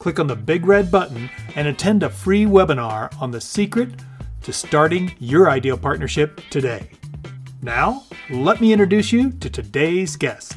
click 0.00 0.18
on 0.18 0.26
the 0.26 0.34
big 0.34 0.64
red 0.64 0.90
button 0.90 1.28
and 1.54 1.68
attend 1.68 2.02
a 2.02 2.08
free 2.08 2.46
webinar 2.46 3.14
on 3.20 3.30
the 3.30 3.40
secret 3.40 3.90
to 4.42 4.50
starting 4.50 5.14
your 5.18 5.50
ideal 5.50 5.76
partnership 5.76 6.40
today. 6.48 6.90
Now, 7.60 8.04
let 8.30 8.62
me 8.62 8.72
introduce 8.72 9.12
you 9.12 9.30
to 9.32 9.50
today's 9.50 10.16
guest. 10.16 10.56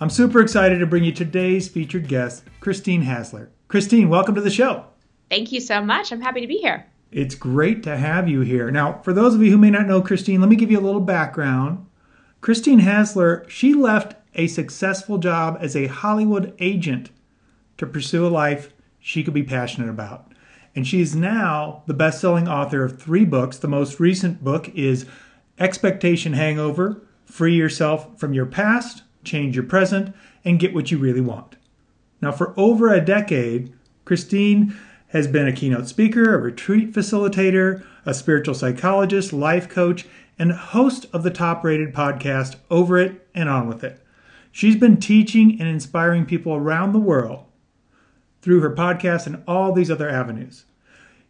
I'm 0.00 0.08
super 0.08 0.40
excited 0.40 0.78
to 0.78 0.86
bring 0.86 1.04
you 1.04 1.12
today's 1.12 1.68
featured 1.68 2.08
guest, 2.08 2.44
Christine 2.58 3.02
Hassler. 3.02 3.50
Christine, 3.68 4.08
welcome 4.08 4.34
to 4.34 4.40
the 4.40 4.50
show. 4.50 4.86
Thank 5.28 5.52
you 5.52 5.60
so 5.60 5.82
much. 5.82 6.10
I'm 6.10 6.22
happy 6.22 6.40
to 6.40 6.46
be 6.46 6.56
here. 6.56 6.86
It's 7.12 7.34
great 7.34 7.82
to 7.82 7.98
have 7.98 8.28
you 8.30 8.40
here. 8.40 8.70
Now, 8.70 9.00
for 9.02 9.12
those 9.12 9.34
of 9.34 9.42
you 9.42 9.50
who 9.50 9.58
may 9.58 9.70
not 9.70 9.86
know 9.86 10.00
Christine, 10.00 10.40
let 10.40 10.48
me 10.48 10.56
give 10.56 10.70
you 10.70 10.78
a 10.78 10.80
little 10.80 11.02
background. 11.02 11.86
Christine 12.40 12.78
Hassler, 12.78 13.44
she 13.46 13.74
left 13.74 14.16
a 14.34 14.46
successful 14.46 15.18
job 15.18 15.58
as 15.60 15.76
a 15.76 15.86
Hollywood 15.86 16.54
agent 16.58 17.10
to 17.78 17.86
pursue 17.86 18.26
a 18.26 18.28
life 18.28 18.72
she 19.00 19.22
could 19.22 19.34
be 19.34 19.42
passionate 19.42 19.90
about. 19.90 20.32
And 20.74 20.86
she 20.86 21.00
is 21.00 21.14
now 21.14 21.82
the 21.86 21.94
best 21.94 22.20
selling 22.20 22.48
author 22.48 22.84
of 22.84 23.00
three 23.00 23.24
books. 23.24 23.58
The 23.58 23.68
most 23.68 24.00
recent 24.00 24.42
book 24.42 24.68
is 24.74 25.06
Expectation 25.58 26.32
Hangover 26.32 27.02
Free 27.24 27.54
Yourself 27.54 28.18
from 28.18 28.34
Your 28.34 28.46
Past, 28.46 29.02
Change 29.22 29.54
Your 29.54 29.64
Present, 29.64 30.14
and 30.44 30.58
Get 30.58 30.74
What 30.74 30.90
You 30.90 30.98
Really 30.98 31.20
Want. 31.20 31.56
Now, 32.20 32.32
for 32.32 32.54
over 32.56 32.92
a 32.92 33.04
decade, 33.04 33.72
Christine 34.04 34.76
has 35.08 35.28
been 35.28 35.46
a 35.46 35.52
keynote 35.52 35.86
speaker, 35.86 36.34
a 36.34 36.38
retreat 36.38 36.92
facilitator, 36.92 37.84
a 38.04 38.14
spiritual 38.14 38.54
psychologist, 38.54 39.32
life 39.32 39.68
coach, 39.68 40.06
and 40.38 40.50
host 40.52 41.06
of 41.12 41.22
the 41.22 41.30
top 41.30 41.62
rated 41.62 41.94
podcast 41.94 42.56
Over 42.70 42.98
It 42.98 43.28
and 43.34 43.48
On 43.48 43.68
With 43.68 43.84
It. 43.84 44.00
She's 44.50 44.76
been 44.76 44.96
teaching 44.96 45.60
and 45.60 45.68
inspiring 45.68 46.26
people 46.26 46.54
around 46.54 46.92
the 46.92 46.98
world 46.98 47.44
through 48.44 48.60
her 48.60 48.74
podcast 48.74 49.26
and 49.26 49.42
all 49.48 49.72
these 49.72 49.90
other 49.90 50.10
avenues. 50.10 50.66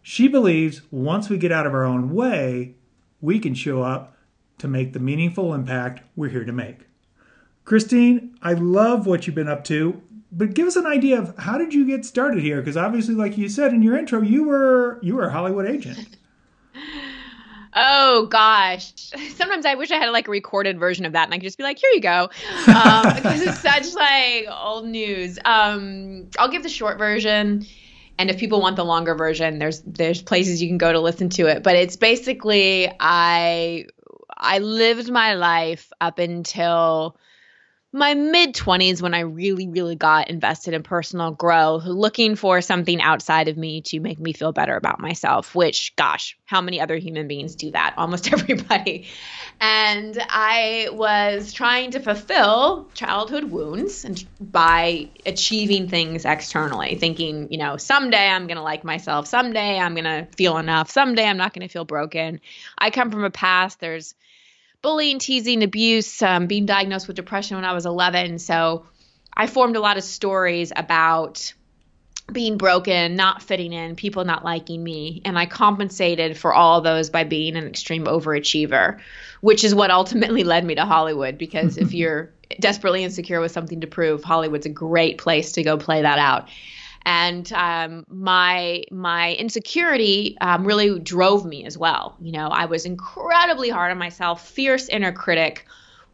She 0.03 0.27
believes 0.27 0.83
once 0.91 1.29
we 1.29 1.39
get 1.39 1.53
out 1.53 1.65
of 1.65 1.73
our 1.73 1.85
own 1.85 2.13
way, 2.13 2.75
we 3.21 3.39
can 3.39 3.55
show 3.55 3.83
up 3.83 4.17
to 4.59 4.67
make 4.67 4.93
the 4.93 4.99
meaningful 4.99 5.55
impact 5.55 6.03
we're 6.17 6.31
here 6.31 6.45
to 6.45 6.53
make. 6.53 6.89
Christine, 7.65 8.37
I 8.43 8.55
love 8.55 9.07
what 9.07 9.27
you've 9.29 9.37
been 9.37 9.47
up 9.49 9.63
to, 9.65 10.03
but 10.33 10.55
give 10.55 10.67
us 10.67 10.75
an 10.75 10.87
idea 10.87 11.21
of 11.21 11.39
how 11.39 11.57
did 11.57 11.73
you 11.73 11.87
get 11.87 12.05
started 12.05 12.43
here? 12.43 12.61
Because 12.61 12.77
obviously, 12.77 13.15
like 13.15 13.39
you 13.39 13.49
said 13.49 13.73
in 13.73 13.81
your 13.81 13.97
intro, 13.97 14.21
you 14.21 14.43
were 14.43 14.99
you 15.01 15.15
were 15.15 15.29
a 15.29 15.33
Hollywood 15.33 15.67
agent. 15.67 16.17
Oh 17.75 18.27
gosh. 18.27 18.93
Sometimes 19.35 19.67
I 19.67 19.75
wish 19.75 19.91
I 19.91 19.97
had 19.97 20.11
like 20.11 20.29
a 20.29 20.31
recorded 20.31 20.79
version 20.79 21.05
of 21.05 21.13
that 21.13 21.25
and 21.25 21.35
I 21.35 21.39
could 21.39 21.45
just 21.45 21.59
be 21.59 21.65
like, 21.65 21.79
here 21.79 21.91
you 21.93 22.01
go. 22.01 22.31
Um, 22.69 23.03
because 23.15 23.43
it's 23.43 23.61
such 23.61 23.95
like 23.95 24.47
old 24.51 24.87
news. 24.87 25.39
Um, 25.45 26.29
I'll 26.39 26.51
give 26.51 26.63
the 26.63 26.69
short 26.69 26.99
version. 26.99 27.67
And 28.17 28.31
if 28.31 28.39
people 28.39 28.61
want 28.61 28.77
the 28.77 28.85
longer 28.85 29.17
version, 29.17 29.59
there's 29.59 29.83
there's 29.83 30.23
places 30.23 30.63
you 30.63 30.69
can 30.69 30.79
go 30.79 30.93
to 30.93 31.01
listen 31.01 31.31
to 31.31 31.49
it. 31.49 31.65
But 31.65 31.75
it's 31.75 31.97
basically 31.97 32.89
I 33.01 33.87
I 34.37 34.59
lived 34.59 35.11
my 35.11 35.35
life 35.35 35.93
up 36.01 36.21
until 36.21 37.17
my 37.95 38.13
mid 38.15 38.57
20s 38.57 39.01
when 39.01 39.15
I 39.15 39.21
really, 39.21 39.69
really 39.69 39.95
got 39.95 40.29
invested 40.29 40.75
in 40.75 40.83
personal 40.83 41.31
growth, 41.31 41.85
looking 41.85 42.35
for 42.35 42.61
something 42.61 43.01
outside 43.01 43.47
of 43.47 43.57
me 43.57 43.83
to 43.83 44.01
make 44.01 44.19
me 44.19 44.33
feel 44.33 44.51
better 44.51 44.77
about 44.77 44.99
myself, 44.99 45.55
which, 45.55 45.95
gosh, 45.95 46.37
how 46.45 46.61
many 46.61 46.81
other 46.81 46.97
human 46.97 47.29
beings 47.29 47.55
do 47.55 47.71
that? 47.71 47.95
Almost 47.99 48.33
everybody. 48.33 49.07
And 49.61 50.21
I 50.29 50.89
was 50.91 51.53
trying 51.53 51.93
to 51.93 52.01
fulfill 52.01 52.89
childhood 52.95 53.45
wounds 53.45 54.05
and 54.05 54.25
by 54.41 55.11
achieving 55.25 55.89
things 55.89 56.25
externally, 56.25 56.97
thinking, 56.97 57.47
you 57.53 57.59
know, 57.59 57.77
someday 57.77 58.29
I'm 58.29 58.49
going 58.49 58.57
to 58.57 58.63
like 58.63 58.83
myself, 58.83 59.29
someday 59.29 59.79
I'm 59.79 59.95
going 59.95 60.03
to 60.03 60.27
feel 60.37 60.59
enough, 60.59 60.91
someday 60.91 61.27
I'm 61.27 61.37
not 61.37 61.55
going 61.55 61.67
to 61.67 61.73
feel 61.73 61.85
broken. 61.85 62.41
I 62.77 62.91
come 62.91 63.13
from 63.13 63.23
a 63.23 63.31
past, 63.31 63.79
there's 63.79 64.17
bullying, 64.85 65.19
teasing, 65.19 65.63
abuse, 65.63 66.21
um, 66.21 66.47
being 66.47 66.67
diagnosed 66.67 67.09
with 67.09 67.17
depression 67.17 67.57
when 67.57 67.65
I 67.65 67.73
was 67.73 67.87
11. 67.87 68.39
So 68.39 68.85
I 69.33 69.47
formed 69.47 69.77
a 69.77 69.81
lot 69.81 69.97
of 69.97 70.05
stories 70.05 70.75
about 70.77 71.55
being 72.31 72.59
broken, 72.59 73.17
not 73.17 73.43
fitting 73.43 73.73
in, 73.73 73.97
people 73.97 74.27
not 74.27 74.45
liking 74.45 74.85
me. 74.85 75.23
And 75.25 75.39
I 75.39 75.47
compensated 75.47 76.37
for 76.37 76.53
all 76.53 76.83
those 76.83 77.09
by 77.09 77.25
being 77.25 77.57
an 77.57 77.67
extreme 77.67 78.05
overachiever, 78.05 79.01
which 79.41 79.65
is 79.65 79.75
what 79.75 79.91
ultimately 79.91 80.45
led 80.53 80.67
me 80.67 80.75
to 80.75 80.85
Hollywood. 80.85 81.39
Because 81.39 81.79
if 81.79 81.95
you're 81.95 82.35
desperately 82.61 83.05
insecure 83.05 83.41
with 83.41 83.53
something 83.53 83.81
to 83.81 83.87
prove, 83.87 84.23
Hollywood's 84.23 84.67
a 84.67 84.71
great 84.71 85.17
place 85.17 85.53
to 85.53 85.63
go 85.63 85.79
play 85.79 86.03
that 86.03 86.19
out 86.19 86.51
and 87.07 87.53
um, 87.53 88.05
my 88.09 88.85
my 88.91 89.35
insecurity 89.35 90.37
um, 90.41 90.67
really 90.67 90.99
drove 90.99 91.45
me 91.45 91.65
as 91.65 91.77
well. 91.77 92.17
You 92.21 92.33
know, 92.33 92.49
I 92.49 92.65
was 92.67 92.87
incredibly 92.87 93.69
hard 93.69 93.91
on 93.91 93.99
myself, 93.99 94.49
fierce 94.49 94.89
inner 94.89 95.13
critic, 95.13 95.67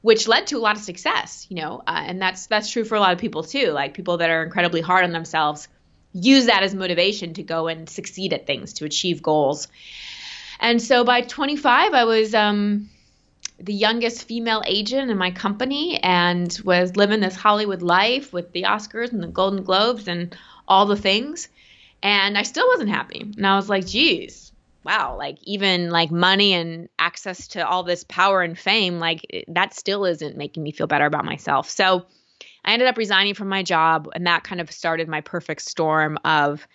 which 0.02 0.26
led 0.26 0.48
to 0.48 0.58
a 0.58 0.60
lot 0.60 0.76
of 0.76 0.82
success. 0.82 1.46
You 1.48 1.56
know, 1.56 1.82
uh, 1.86 2.02
and 2.06 2.20
that's 2.20 2.46
that's 2.46 2.70
true 2.70 2.84
for 2.84 2.96
a 2.96 3.00
lot 3.00 3.12
of 3.12 3.18
people 3.18 3.44
too. 3.44 3.70
Like 3.70 3.94
people 3.94 4.18
that 4.18 4.30
are 4.30 4.42
incredibly 4.42 4.80
hard 4.80 5.04
on 5.04 5.12
themselves 5.12 5.68
use 6.12 6.46
that 6.46 6.62
as 6.62 6.74
motivation 6.74 7.34
to 7.34 7.42
go 7.42 7.68
and 7.68 7.88
succeed 7.88 8.32
at 8.32 8.46
things, 8.46 8.74
to 8.74 8.84
achieve 8.84 9.22
goals. 9.22 9.68
And 10.58 10.82
so 10.82 11.04
by 11.04 11.22
25, 11.22 11.94
I 11.94 12.04
was 12.04 12.34
um, 12.34 12.90
the 13.58 13.72
youngest 13.72 14.24
female 14.24 14.62
agent 14.66 15.10
in 15.10 15.18
my 15.18 15.30
company 15.30 15.98
and 16.02 16.58
was 16.64 16.96
living 16.96 17.20
this 17.20 17.36
Hollywood 17.36 17.82
life 17.82 18.32
with 18.32 18.52
the 18.52 18.64
Oscars 18.64 19.12
and 19.12 19.22
the 19.22 19.28
Golden 19.28 19.62
Globes 19.62 20.08
and 20.08 20.36
all 20.66 20.86
the 20.86 20.96
things. 20.96 21.48
And 22.02 22.38
I 22.38 22.42
still 22.42 22.66
wasn't 22.68 22.90
happy. 22.90 23.20
And 23.36 23.46
I 23.46 23.56
was 23.56 23.68
like, 23.68 23.86
geez, 23.86 24.52
wow, 24.84 25.16
like 25.18 25.38
even 25.42 25.90
like 25.90 26.10
money 26.10 26.54
and 26.54 26.88
access 26.98 27.48
to 27.48 27.66
all 27.66 27.82
this 27.82 28.04
power 28.04 28.42
and 28.42 28.58
fame, 28.58 28.98
like 28.98 29.44
that 29.48 29.74
still 29.74 30.04
isn't 30.04 30.36
making 30.36 30.62
me 30.62 30.72
feel 30.72 30.86
better 30.86 31.06
about 31.06 31.24
myself. 31.24 31.68
So 31.68 32.06
I 32.64 32.72
ended 32.72 32.88
up 32.88 32.96
resigning 32.96 33.34
from 33.34 33.48
my 33.48 33.62
job. 33.62 34.08
And 34.14 34.26
that 34.26 34.44
kind 34.44 34.60
of 34.60 34.70
started 34.70 35.08
my 35.08 35.20
perfect 35.20 35.62
storm 35.62 36.18
of 36.24 36.66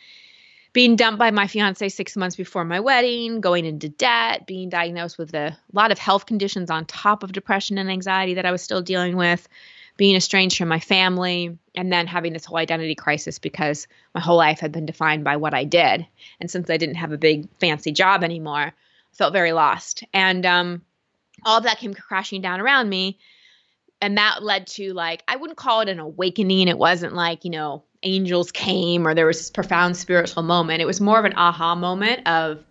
being 0.73 0.97
dumped 0.97 1.17
by 1.17 1.31
my 1.31 1.47
fiance 1.47 1.87
six 1.87 2.17
months 2.17 2.35
before 2.35 2.65
my 2.65 2.81
wedding, 2.81 3.39
going 3.39 3.63
into 3.65 3.87
debt, 3.87 4.45
being 4.45 4.67
diagnosed 4.67 5.17
with 5.17 5.33
a 5.33 5.57
lot 5.71 5.91
of 5.91 5.97
health 5.97 6.25
conditions 6.25 6.69
on 6.69 6.85
top 6.85 7.23
of 7.23 7.31
depression 7.31 7.77
and 7.77 7.89
anxiety 7.89 8.33
that 8.33 8.45
I 8.45 8.51
was 8.51 8.61
still 8.61 8.81
dealing 8.81 9.15
with, 9.15 9.47
being 9.97 10.15
estranged 10.15 10.57
from 10.57 10.67
my 10.67 10.79
family, 10.79 11.57
and 11.75 11.91
then 11.91 12.07
having 12.07 12.33
this 12.33 12.45
whole 12.45 12.57
identity 12.57 12.95
crisis 12.95 13.39
because 13.39 13.87
my 14.13 14.21
whole 14.21 14.37
life 14.37 14.59
had 14.59 14.71
been 14.71 14.85
defined 14.85 15.23
by 15.23 15.37
what 15.37 15.53
I 15.53 15.63
did. 15.63 16.05
And 16.39 16.49
since 16.49 16.69
I 16.69 16.77
didn't 16.77 16.95
have 16.95 17.11
a 17.11 17.17
big 17.17 17.47
fancy 17.59 17.91
job 17.91 18.23
anymore, 18.23 18.57
I 18.57 18.73
felt 19.13 19.33
very 19.33 19.51
lost. 19.53 20.03
And 20.13 20.45
um, 20.45 20.81
all 21.43 21.57
of 21.57 21.63
that 21.63 21.77
came 21.77 21.93
crashing 21.93 22.41
down 22.41 22.61
around 22.61 22.89
me. 22.89 23.17
And 24.01 24.17
that 24.17 24.43
led 24.43 24.67
to 24.67 24.93
like, 24.93 25.23
I 25.27 25.37
wouldn't 25.37 25.57
call 25.57 25.81
it 25.81 25.89
an 25.89 25.99
awakening. 25.99 26.67
It 26.67 26.77
wasn't 26.77 27.13
like, 27.13 27.45
you 27.45 27.51
know, 27.51 27.83
angels 28.03 28.51
came 28.51 29.07
or 29.07 29.15
there 29.15 29.25
was 29.25 29.37
this 29.37 29.49
profound 29.49 29.95
spiritual 29.97 30.43
moment. 30.43 30.81
It 30.81 30.85
was 30.85 31.01
more 31.01 31.17
of 31.17 31.25
an 31.25 31.33
aha 31.37 31.75
moment 31.75 32.27
of, 32.27 32.63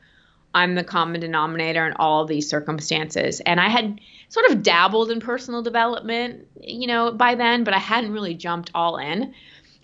I'm 0.54 0.74
the 0.74 0.84
common 0.84 1.20
denominator 1.20 1.86
in 1.86 1.94
all 1.94 2.24
these 2.24 2.48
circumstances. 2.48 3.40
And 3.40 3.60
I 3.60 3.68
had 3.68 4.00
sort 4.28 4.50
of 4.50 4.62
dabbled 4.62 5.10
in 5.10 5.20
personal 5.20 5.62
development, 5.62 6.46
you 6.60 6.86
know, 6.86 7.12
by 7.12 7.34
then, 7.34 7.64
but 7.64 7.74
I 7.74 7.78
hadn't 7.78 8.12
really 8.12 8.34
jumped 8.34 8.70
all 8.74 8.96
in. 8.96 9.34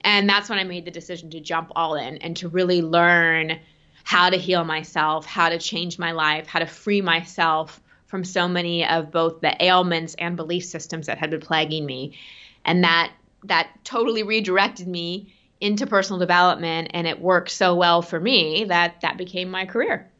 And 0.03 0.29
that's 0.29 0.49
when 0.49 0.59
I 0.59 0.65
made 0.65 0.85
the 0.85 0.91
decision 0.91 1.31
to 1.31 1.41
jump 1.41 1.73
all 1.77 1.95
in 1.95 2.19
and 2.19 2.37
to 2.39 2.49
really 2.49 2.83
learn 2.83 3.59
how 4.05 4.31
to 4.31 4.37
heal 4.37 4.65
myself, 4.65 5.27
how 5.27 5.51
to 5.51 5.59
change 5.59 5.99
my 5.99 6.13
life, 6.13 6.47
how 6.47 6.61
to 6.61 6.67
free 6.67 7.01
myself 7.01 7.81
from 8.07 8.25
so 8.25 8.49
many 8.49 8.87
of 8.87 9.11
both 9.11 9.41
the 9.41 9.63
ailments 9.63 10.15
and 10.19 10.37
belief 10.37 10.65
systems 10.65 11.07
that 11.07 11.19
had 11.19 11.31
been 11.31 11.41
plaguing 11.41 11.85
me. 11.85 12.19
And 12.65 12.85
that 12.85 13.13
that 13.45 13.71
totally 13.85 14.23
redirected 14.23 14.87
me 14.87 15.33
into 15.61 15.87
personal 15.87 16.19
development 16.19 16.91
and 16.93 17.07
it 17.07 17.21
worked 17.21 17.51
so 17.51 17.75
well 17.75 18.03
for 18.03 18.19
me 18.19 18.65
that 18.65 19.01
that 19.03 19.17
became 19.17 19.51
my 19.51 19.65
career. 19.65 20.11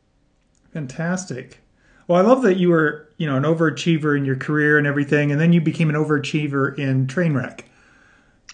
Fantastic. 0.73 1.61
Well, 2.07 2.19
I 2.19 2.29
love 2.29 2.43
that 2.43 2.57
you 2.57 2.71
were, 2.71 3.09
you 3.19 3.27
know, 3.27 3.37
an 3.37 3.45
overachiever 3.45 4.17
in 4.17 4.25
your 4.25 4.37
career 4.37 4.79
and 4.79 4.87
everything, 4.87 5.31
and 5.31 5.41
then 5.41 5.53
you 5.53 5.61
became 5.61 5.89
an 5.91 5.97
overachiever 5.97 6.77
in 6.79 7.07
Trainwreck. 7.07 7.63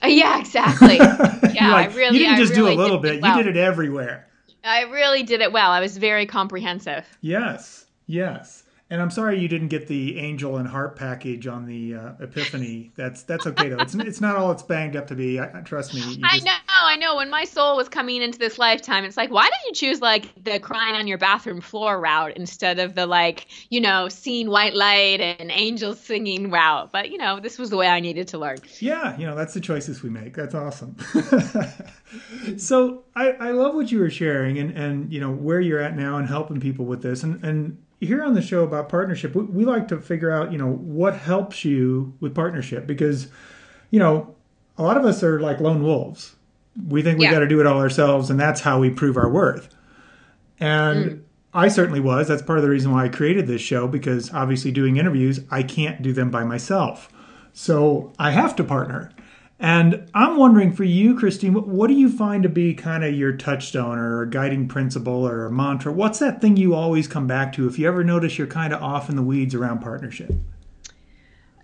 Uh, 0.02 0.08
yeah, 0.08 0.38
exactly. 0.38 0.98
Yeah, 1.56 1.72
like, 1.72 1.92
I 1.92 1.94
really. 1.94 2.18
You 2.18 2.24
didn't 2.26 2.36
just 2.36 2.54
really 2.54 2.74
do 2.74 2.80
a 2.80 2.82
little 2.82 2.98
bit; 2.98 3.22
well. 3.22 3.38
you 3.38 3.42
did 3.42 3.56
it 3.56 3.58
everywhere. 3.58 4.26
I 4.62 4.82
really 4.82 5.22
did 5.22 5.40
it 5.40 5.52
well. 5.52 5.70
I 5.70 5.80
was 5.80 5.96
very 5.96 6.26
comprehensive. 6.26 7.06
Yes, 7.22 7.86
yes. 8.06 8.62
And 8.88 9.02
I'm 9.02 9.10
sorry 9.10 9.40
you 9.40 9.48
didn't 9.48 9.68
get 9.68 9.88
the 9.88 10.16
angel 10.16 10.58
and 10.58 10.68
heart 10.68 10.94
package 10.94 11.48
on 11.48 11.66
the 11.66 11.96
uh, 11.96 12.12
Epiphany. 12.20 12.92
That's 12.94 13.24
that's 13.24 13.44
okay 13.44 13.68
though. 13.68 13.80
It's 13.80 13.96
it's 13.96 14.20
not 14.20 14.36
all 14.36 14.52
it's 14.52 14.62
banged 14.62 14.94
up 14.94 15.08
to 15.08 15.16
be. 15.16 15.40
I, 15.40 15.46
trust 15.64 15.92
me. 15.92 16.02
Just... 16.02 16.20
I 16.22 16.38
know, 16.38 16.52
I 16.68 16.94
know. 16.94 17.16
When 17.16 17.28
my 17.28 17.42
soul 17.42 17.76
was 17.76 17.88
coming 17.88 18.22
into 18.22 18.38
this 18.38 18.60
lifetime, 18.60 19.04
it's 19.04 19.16
like, 19.16 19.32
why 19.32 19.42
did 19.42 19.66
you 19.66 19.72
choose 19.74 20.00
like 20.00 20.32
the 20.44 20.60
crying 20.60 20.94
on 20.94 21.08
your 21.08 21.18
bathroom 21.18 21.60
floor 21.60 21.98
route 21.98 22.36
instead 22.36 22.78
of 22.78 22.94
the 22.94 23.06
like, 23.06 23.48
you 23.70 23.80
know, 23.80 24.08
seeing 24.08 24.50
white 24.50 24.74
light 24.74 25.20
and 25.20 25.50
angels 25.50 25.98
singing 25.98 26.52
route? 26.52 26.92
But 26.92 27.10
you 27.10 27.18
know, 27.18 27.40
this 27.40 27.58
was 27.58 27.70
the 27.70 27.76
way 27.76 27.88
I 27.88 27.98
needed 27.98 28.28
to 28.28 28.38
learn. 28.38 28.58
Yeah, 28.78 29.18
you 29.18 29.26
know, 29.26 29.34
that's 29.34 29.54
the 29.54 29.60
choices 29.60 30.04
we 30.04 30.10
make. 30.10 30.34
That's 30.34 30.54
awesome. 30.54 30.96
so 32.56 33.02
I, 33.16 33.30
I 33.32 33.50
love 33.50 33.74
what 33.74 33.90
you 33.90 33.98
were 33.98 34.10
sharing 34.10 34.60
and 34.60 34.70
and 34.78 35.12
you 35.12 35.20
know 35.20 35.32
where 35.32 35.60
you're 35.60 35.80
at 35.80 35.96
now 35.96 36.18
and 36.18 36.28
helping 36.28 36.60
people 36.60 36.84
with 36.84 37.02
this 37.02 37.24
and 37.24 37.44
and 37.44 37.78
here 38.00 38.22
on 38.22 38.34
the 38.34 38.42
show 38.42 38.62
about 38.64 38.88
partnership, 38.88 39.34
we, 39.34 39.44
we, 39.44 39.64
like 39.64 39.88
to 39.88 40.00
figure 40.00 40.30
out, 40.30 40.52
you 40.52 40.58
know, 40.58 40.70
what 40.70 41.16
helps 41.16 41.64
you 41.64 42.14
with 42.20 42.34
partnership 42.34 42.86
because, 42.86 43.28
you 43.90 43.98
know, 43.98 44.34
a 44.78 44.82
lot 44.82 44.96
of 44.96 45.04
us 45.04 45.22
are 45.22 45.40
like 45.40 45.60
lone 45.60 45.82
wolves. 45.82 46.36
We 46.88 47.02
think 47.02 47.18
we 47.18 47.24
yeah. 47.24 47.32
got 47.32 47.38
to 47.38 47.48
do 47.48 47.58
it 47.60 47.66
all 47.66 47.78
ourselves, 47.78 48.28
and 48.28 48.38
that's 48.38 48.60
how 48.60 48.78
we 48.78 48.90
prove 48.90 49.16
our 49.16 49.30
worth. 49.30 49.74
And 50.60 51.04
mm. 51.04 51.22
I 51.54 51.68
certainly 51.68 52.00
was. 52.00 52.28
That's 52.28 52.42
part 52.42 52.58
of 52.58 52.62
the 52.62 52.70
reason 52.70 52.92
why 52.92 53.06
I 53.06 53.08
created 53.08 53.46
this 53.46 53.62
show 53.62 53.88
because 53.88 54.32
obviously, 54.34 54.72
doing 54.72 54.98
interviews, 54.98 55.40
I 55.50 55.62
can't 55.62 56.02
do 56.02 56.12
them 56.12 56.30
by 56.30 56.44
myself. 56.44 57.10
So 57.54 58.12
I 58.18 58.32
have 58.32 58.54
to 58.56 58.64
partner. 58.64 59.10
And 59.58 60.08
I'm 60.12 60.36
wondering 60.36 60.72
for 60.72 60.84
you, 60.84 61.16
Christine, 61.16 61.54
what 61.54 61.86
do 61.86 61.94
you 61.94 62.10
find 62.10 62.42
to 62.42 62.48
be 62.48 62.74
kind 62.74 63.02
of 63.02 63.14
your 63.14 63.32
touchstone 63.32 63.98
or 63.98 64.22
a 64.22 64.28
guiding 64.28 64.68
principle 64.68 65.26
or 65.26 65.46
a 65.46 65.50
mantra? 65.50 65.92
What's 65.92 66.18
that 66.18 66.42
thing 66.42 66.58
you 66.58 66.74
always 66.74 67.08
come 67.08 67.26
back 67.26 67.54
to 67.54 67.66
if 67.66 67.78
you 67.78 67.88
ever 67.88 68.04
notice 68.04 68.36
you're 68.36 68.46
kind 68.46 68.74
of 68.74 68.82
off 68.82 69.08
in 69.08 69.16
the 69.16 69.22
weeds 69.22 69.54
around 69.54 69.80
partnership? 69.80 70.30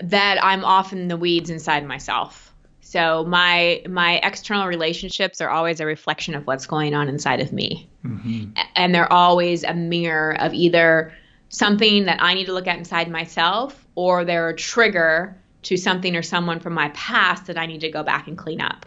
That 0.03 0.43
I'm 0.43 0.65
off 0.65 0.93
in 0.93 1.09
the 1.09 1.19
weeds 1.19 1.51
inside 1.51 1.87
myself. 1.87 2.55
So 2.81 3.25
my 3.25 3.83
my 3.89 4.21
external 4.23 4.67
relationships 4.67 5.41
are 5.41 5.51
always 5.51 5.81
a 5.81 5.87
reflection 5.87 6.35
of 6.35 6.47
what's 6.47 6.67
going 6.67 6.95
on 6.95 7.09
inside 7.09 7.41
of 7.41 7.53
me. 7.53 7.89
Mm-hmm. 8.05 8.53
And 8.75 8.95
they're 8.95 9.13
always 9.13 9.65
a 9.65 9.75
mirror 9.75 10.37
of 10.41 10.55
either 10.55 11.13
something 11.51 12.07
that 12.07 12.23
I 12.23 12.33
need 12.35 12.47
to 12.47 12.53
look 12.53 12.67
at 12.67 12.79
inside 12.79 13.11
myself 13.11 13.87
or 13.95 14.25
they're 14.25 14.49
a 14.49 14.57
trigger 14.57 15.37
to 15.63 15.77
something 15.77 16.17
or 16.17 16.23
someone 16.23 16.61
from 16.61 16.75
my 16.75 16.89
past 16.91 17.47
that 17.47 17.59
I 17.59 17.67
need 17.67 17.81
to 17.81 17.91
go 17.91 18.03
back 18.03 18.29
and 18.29 18.37
clean 18.37 18.61
up. 18.61 18.87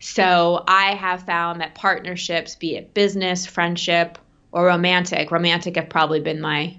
So 0.00 0.64
I 0.66 0.94
have 0.94 1.22
found 1.24 1.60
that 1.60 1.74
partnerships, 1.74 2.54
be 2.54 2.76
it 2.76 2.94
business, 2.94 3.46
friendship, 3.46 4.18
or 4.52 4.66
romantic, 4.66 5.30
romantic 5.30 5.76
have 5.76 5.88
probably 5.88 6.20
been 6.20 6.40
my 6.40 6.78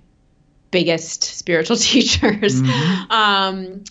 biggest 0.72 1.24
spiritual 1.38 1.78
teachers. 1.78 2.62
Mm-hmm. 2.62 3.12
Um, 3.12 3.84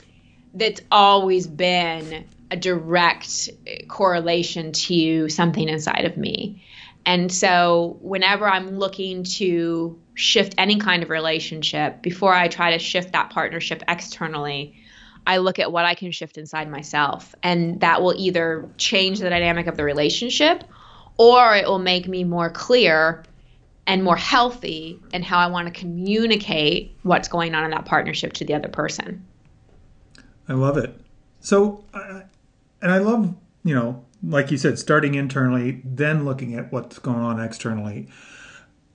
that's 0.55 0.81
always 0.91 1.47
been 1.47 2.25
a 2.51 2.57
direct 2.57 3.51
correlation 3.89 4.73
to 4.73 5.29
something 5.29 5.69
inside 5.69 6.07
of 6.07 6.17
me. 6.17 6.65
And 7.05 7.33
so, 7.33 7.99
whenever 8.01 8.47
I'm 8.47 8.79
looking 8.79 9.25
to 9.25 9.99
shift 10.15 10.55
any 10.59 10.79
kind 10.79 11.03
of 11.03 11.11
relationship, 11.11 12.03
before 12.03 12.35
I 12.35 12.49
try 12.49 12.73
to 12.73 12.79
shift 12.79 13.13
that 13.13 13.31
partnership 13.31 13.83
externally, 13.89 14.75
I 15.29 15.37
look 15.37 15.59
at 15.59 15.71
what 15.71 15.85
I 15.85 15.95
can 15.95 16.11
shift 16.11 16.39
inside 16.39 16.71
myself. 16.71 17.35
And 17.43 17.79
that 17.81 18.01
will 18.01 18.15
either 18.17 18.67
change 18.79 19.19
the 19.19 19.29
dynamic 19.29 19.67
of 19.67 19.77
the 19.77 19.85
relationship 19.85 20.65
or 21.19 21.55
it 21.55 21.67
will 21.67 21.79
make 21.79 22.09
me 22.09 22.25
more 22.25 22.49
clear 22.49 23.25
and 23.87 24.03
more 24.03 24.17
healthy 24.17 24.99
in 25.13 25.23
how 25.23 25.39
I 25.39 25.47
want 25.49 25.73
to 25.73 25.79
communicate 25.79 26.97
what's 27.03 27.29
going 27.29 27.55
on 27.55 27.65
in 27.65 27.71
that 27.73 27.85
partnership 27.85 28.33
to 28.35 28.45
the 28.47 28.55
other 28.55 28.69
person. 28.69 29.23
I 30.49 30.55
love 30.55 30.79
it. 30.79 30.99
So, 31.41 31.85
and 32.81 32.91
I 32.91 32.97
love, 32.97 33.35
you 33.65 33.75
know, 33.75 34.03
like 34.23 34.51
you 34.51 34.57
said, 34.57 34.79
starting 34.79 35.15
internally, 35.15 35.83
then 35.85 36.25
looking 36.25 36.55
at 36.55 36.73
what's 36.73 36.99
going 36.99 37.21
on 37.21 37.39
externally. 37.39 38.09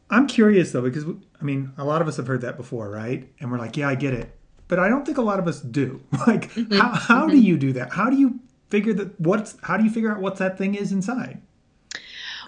I'm 0.10 0.26
curious 0.26 0.72
though, 0.72 0.82
because 0.82 1.06
I 1.06 1.44
mean, 1.44 1.74
a 1.78 1.86
lot 1.86 2.02
of 2.02 2.08
us 2.08 2.18
have 2.18 2.26
heard 2.26 2.42
that 2.42 2.58
before, 2.58 2.90
right? 2.90 3.32
And 3.40 3.52
we're 3.52 3.60
like, 3.60 3.78
yeah, 3.78 3.88
I 3.88 3.94
get 3.94 4.16
it 4.16 4.36
but 4.68 4.80
I 4.80 4.88
don't 4.90 5.06
think 5.06 5.18
a 5.18 5.22
lot 5.22 5.40
of 5.40 5.48
us 5.48 5.62
do. 5.62 6.02
Like, 6.28 6.52
mm-hmm. 6.52 6.74
how, 6.74 6.90
how 6.90 7.22
mm-hmm. 7.22 7.32
do 7.32 7.38
you 7.38 7.58
do 7.58 7.74
that? 7.74 7.92
How 7.92 8.10
do 8.10 8.18
you 8.18 8.40
figure 8.70 8.94
that 8.94 9.20
what's 9.20 9.56
how 9.62 9.78
do 9.78 9.84
you 9.84 9.90
figure 9.92 10.12
out 10.12 10.20
what 10.20 10.38
that 10.38 10.58
thing 10.58 10.76
is 10.76 10.92
inside? 10.92 11.42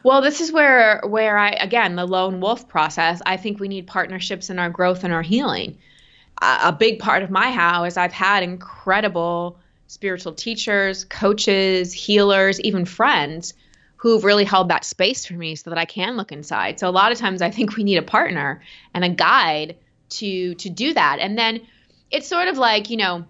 Well, 0.04 0.22
this 0.22 0.42
is 0.42 0.52
where 0.52 1.02
where 1.06 1.38
I 1.38 1.50
again 1.50 1.96
the 1.96 2.06
lone 2.06 2.40
wolf 2.40 2.68
process. 2.68 3.22
I 3.26 3.38
think 3.38 3.60
we 3.60 3.68
need 3.68 3.88
partnerships 3.88 4.50
in 4.50 4.60
our 4.60 4.70
growth 4.70 5.04
and 5.04 5.14
our 5.14 5.22
healing. 5.22 5.78
Uh, 6.42 6.60
a 6.64 6.72
big 6.74 7.00
part 7.00 7.24
of 7.24 7.30
my 7.30 7.52
how 7.52 7.84
is 7.86 7.96
I've 7.98 8.12
had 8.12 8.44
incredible 8.44 9.60
spiritual 9.88 10.34
teachers, 10.34 11.06
coaches, 11.06 11.94
healers, 11.94 12.60
even 12.62 12.86
friends 12.86 13.54
who've 13.98 14.24
really 14.24 14.44
held 14.44 14.70
that 14.70 14.84
space 14.84 15.26
for 15.26 15.34
me 15.34 15.56
so 15.56 15.70
that 15.70 15.80
I 15.80 15.86
can 15.86 16.18
look 16.18 16.32
inside. 16.32 16.80
So 16.80 16.90
a 16.90 16.92
lot 16.92 17.12
of 17.12 17.18
times 17.18 17.42
I 17.42 17.50
think 17.50 17.76
we 17.76 17.84
need 17.84 17.98
a 17.98 18.04
partner 18.04 18.62
and 18.94 19.04
a 19.04 19.10
guide 19.10 19.76
to 20.10 20.56
to 20.56 20.70
do 20.70 20.94
that. 20.94 21.20
And 21.20 21.38
then 21.38 21.62
it's 22.12 22.28
sort 22.28 22.48
of 22.48 22.58
like, 22.58 22.90
you 22.90 22.98
know, 22.98 23.26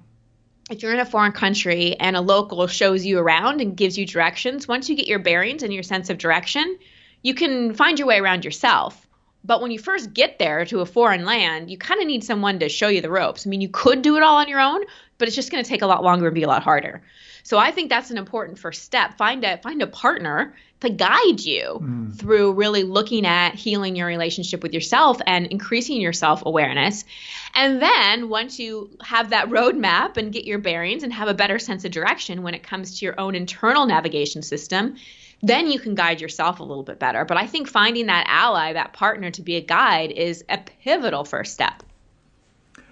if 0.70 0.82
you're 0.82 0.94
in 0.94 1.00
a 1.00 1.06
foreign 1.06 1.32
country 1.32 1.96
and 2.00 2.16
a 2.16 2.22
local 2.22 2.66
shows 2.68 3.06
you 3.06 3.20
around 3.20 3.62
and 3.62 3.78
gives 3.78 3.98
you 3.98 4.06
directions, 4.06 4.68
once 4.68 4.90
you 4.90 4.96
get 4.96 5.08
your 5.08 5.20
bearings 5.20 5.64
and 5.64 5.74
your 5.74 5.84
sense 5.84 6.10
of 6.10 6.18
direction, 6.18 6.78
you 7.22 7.34
can 7.34 7.74
find 7.74 8.00
your 8.00 8.08
way 8.08 8.20
around 8.20 8.44
yourself. 8.44 9.08
But 9.44 9.62
when 9.62 9.70
you 9.70 9.78
first 9.78 10.14
get 10.14 10.40
there 10.40 10.66
to 10.66 10.80
a 10.80 10.86
foreign 10.88 11.24
land, 11.24 11.70
you 11.70 11.78
kind 11.78 12.02
of 12.02 12.08
need 12.08 12.24
someone 12.24 12.58
to 12.60 12.70
show 12.70 12.88
you 12.88 13.02
the 13.02 13.12
ropes. 13.12 13.46
I 13.46 13.50
mean, 13.50 13.62
you 13.62 13.70
could 13.70 14.02
do 14.02 14.18
it 14.18 14.24
all 14.24 14.38
on 14.38 14.48
your 14.48 14.60
own, 14.60 14.82
but 15.20 15.28
it's 15.28 15.36
just 15.36 15.52
going 15.52 15.64
to 15.64 15.70
take 15.70 15.84
a 15.84 15.88
lot 15.88 16.04
longer 16.04 16.26
and 16.26 16.34
be 16.34 16.42
a 16.42 16.48
lot 16.48 16.64
harder. 16.64 17.04
So 17.44 17.60
I 17.60 17.70
think 17.70 17.90
that's 17.90 18.10
an 18.10 18.18
important 18.18 18.58
first 18.58 18.82
step. 18.82 19.18
Find 19.18 19.44
a 19.44 19.58
find 19.60 19.84
a 19.84 19.88
partner 19.88 20.56
to 20.82 20.90
guide 20.90 21.40
you 21.40 21.80
mm. 21.82 22.16
through 22.18 22.54
really 22.54 22.84
looking 22.84 23.26
at 23.26 23.56
healing 23.56 23.96
your 23.96 24.08
relationship 24.08 24.62
with 24.62 24.74
yourself 24.74 25.20
and 25.26 25.48
increasing 25.48 26.02
your 26.02 26.14
self-awareness. 26.14 27.06
And 27.54 27.82
then 27.82 28.30
once 28.30 28.60
you 28.60 28.90
have 29.02 29.30
that 29.30 29.50
roadmap 29.50 30.18
and 30.18 30.34
get 30.34 30.46
your 30.46 30.60
bearings 30.60 31.04
and 31.04 31.14
have 31.14 31.28
a 31.28 31.34
better 31.34 31.60
sense 31.60 31.86
of 31.86 31.92
direction 31.92 32.44
when 32.44 32.54
it 32.54 32.64
comes 32.64 33.00
to 33.00 33.06
your 33.06 33.20
own 33.20 33.36
internal 33.36 33.86
navigation 33.86 34.42
system, 34.42 34.96
then 35.42 35.70
you 35.70 35.80
can 35.80 35.96
guide 35.96 36.22
yourself 36.22 36.60
a 36.60 36.64
little 36.64 36.84
bit 36.84 37.00
better. 37.00 37.24
But 37.26 37.38
I 37.38 37.48
think 37.48 37.68
finding 37.68 38.08
that 38.08 38.26
ally, 38.28 38.74
that 38.74 38.94
partner 38.94 39.32
to 39.32 39.42
be 39.42 39.56
a 39.56 39.62
guide 39.62 40.12
is 40.12 40.44
a 40.50 40.58
pivotal 40.58 41.24
first 41.24 41.54
step. 41.54 41.84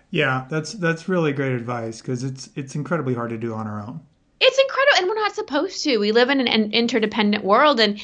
Yeah, 0.09 0.45
that's 0.49 0.73
that's 0.73 1.09
really 1.09 1.33
great 1.33 1.53
advice 1.53 1.99
because 1.99 2.23
it's 2.23 2.49
it's 2.55 2.75
incredibly 2.75 3.15
hard 3.15 3.31
to 3.31 3.37
do 3.37 3.53
on 3.53 3.65
our 3.65 3.81
own. 3.81 4.01
It's 4.39 4.59
incredible, 4.59 4.97
and 4.97 5.07
we're 5.07 5.23
not 5.23 5.35
supposed 5.35 5.83
to. 5.83 5.97
We 5.97 6.11
live 6.11 6.29
in 6.29 6.39
an, 6.39 6.47
an 6.47 6.73
interdependent 6.73 7.43
world, 7.43 7.79
and 7.79 8.01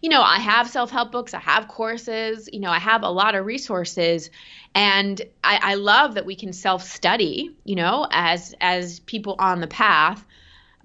you 0.00 0.10
know, 0.10 0.22
I 0.22 0.38
have 0.38 0.68
self 0.68 0.90
help 0.90 1.12
books, 1.12 1.34
I 1.34 1.40
have 1.40 1.68
courses, 1.68 2.48
you 2.52 2.60
know, 2.60 2.70
I 2.70 2.78
have 2.78 3.02
a 3.02 3.10
lot 3.10 3.34
of 3.34 3.46
resources, 3.46 4.30
and 4.74 5.20
I, 5.42 5.58
I 5.62 5.74
love 5.74 6.14
that 6.14 6.26
we 6.26 6.36
can 6.36 6.52
self 6.52 6.84
study, 6.84 7.56
you 7.64 7.74
know, 7.74 8.06
as 8.10 8.54
as 8.60 9.00
people 9.00 9.36
on 9.38 9.60
the 9.60 9.66
path. 9.66 10.24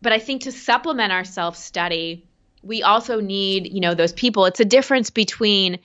But 0.02 0.14
I 0.14 0.20
think 0.20 0.44
to 0.44 0.52
supplement 0.52 1.12
our 1.12 1.24
self 1.24 1.58
study, 1.58 2.26
we 2.62 2.82
also 2.82 3.20
need, 3.20 3.72
you 3.72 3.82
know, 3.82 3.94
those 3.94 4.14
people. 4.14 4.46
It's 4.46 4.60
a 4.60 4.66
difference 4.66 5.10
between, 5.10 5.80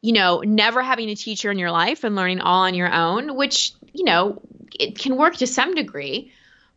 you 0.00 0.12
know, 0.12 0.40
never 0.40 0.82
having 0.82 1.08
a 1.10 1.14
teacher 1.14 1.50
in 1.50 1.58
your 1.58 1.70
life 1.70 2.04
and 2.04 2.16
learning 2.16 2.40
all 2.40 2.62
on 2.62 2.74
your 2.74 2.92
own, 2.92 3.36
which 3.36 3.72
you 3.92 4.04
know 4.04 4.40
it 4.78 4.98
can 4.98 5.16
work 5.16 5.36
to 5.36 5.46
some 5.46 5.74
degree 5.74 6.32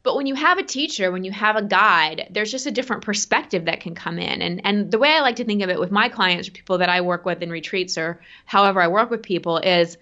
but 0.06 0.16
when 0.16 0.28
you 0.28 0.36
have 0.36 0.60
a 0.60 0.64
teacher, 0.64 1.12
when 1.12 1.24
you 1.24 1.32
have 1.32 1.56
a 1.56 1.64
guide, 1.64 2.28
there's 2.30 2.52
just 2.52 2.68
a 2.68 2.72
different 2.72 3.04
perspective 3.04 3.66
that 3.66 3.82
can 3.82 3.96
come 3.96 4.20
in. 4.20 4.42
And 4.44 4.62
and 4.64 4.92
the 4.92 5.00
way 5.00 5.10
I 5.10 5.22
like 5.22 5.38
to 5.38 5.44
think 5.44 5.64
of 5.64 5.70
it 5.70 5.80
with 5.80 5.92
my 5.92 6.10
clients 6.10 6.48
or 6.48 6.52
people 6.52 6.78
that 6.78 6.90
I 6.90 7.02
work 7.02 7.26
with 7.26 7.42
in 7.42 7.50
retreats 7.50 7.98
or 7.98 8.22
however 8.46 8.80
I 8.80 8.88
work 8.88 9.10
with 9.10 9.24
people 9.24 9.58
is 9.58 9.98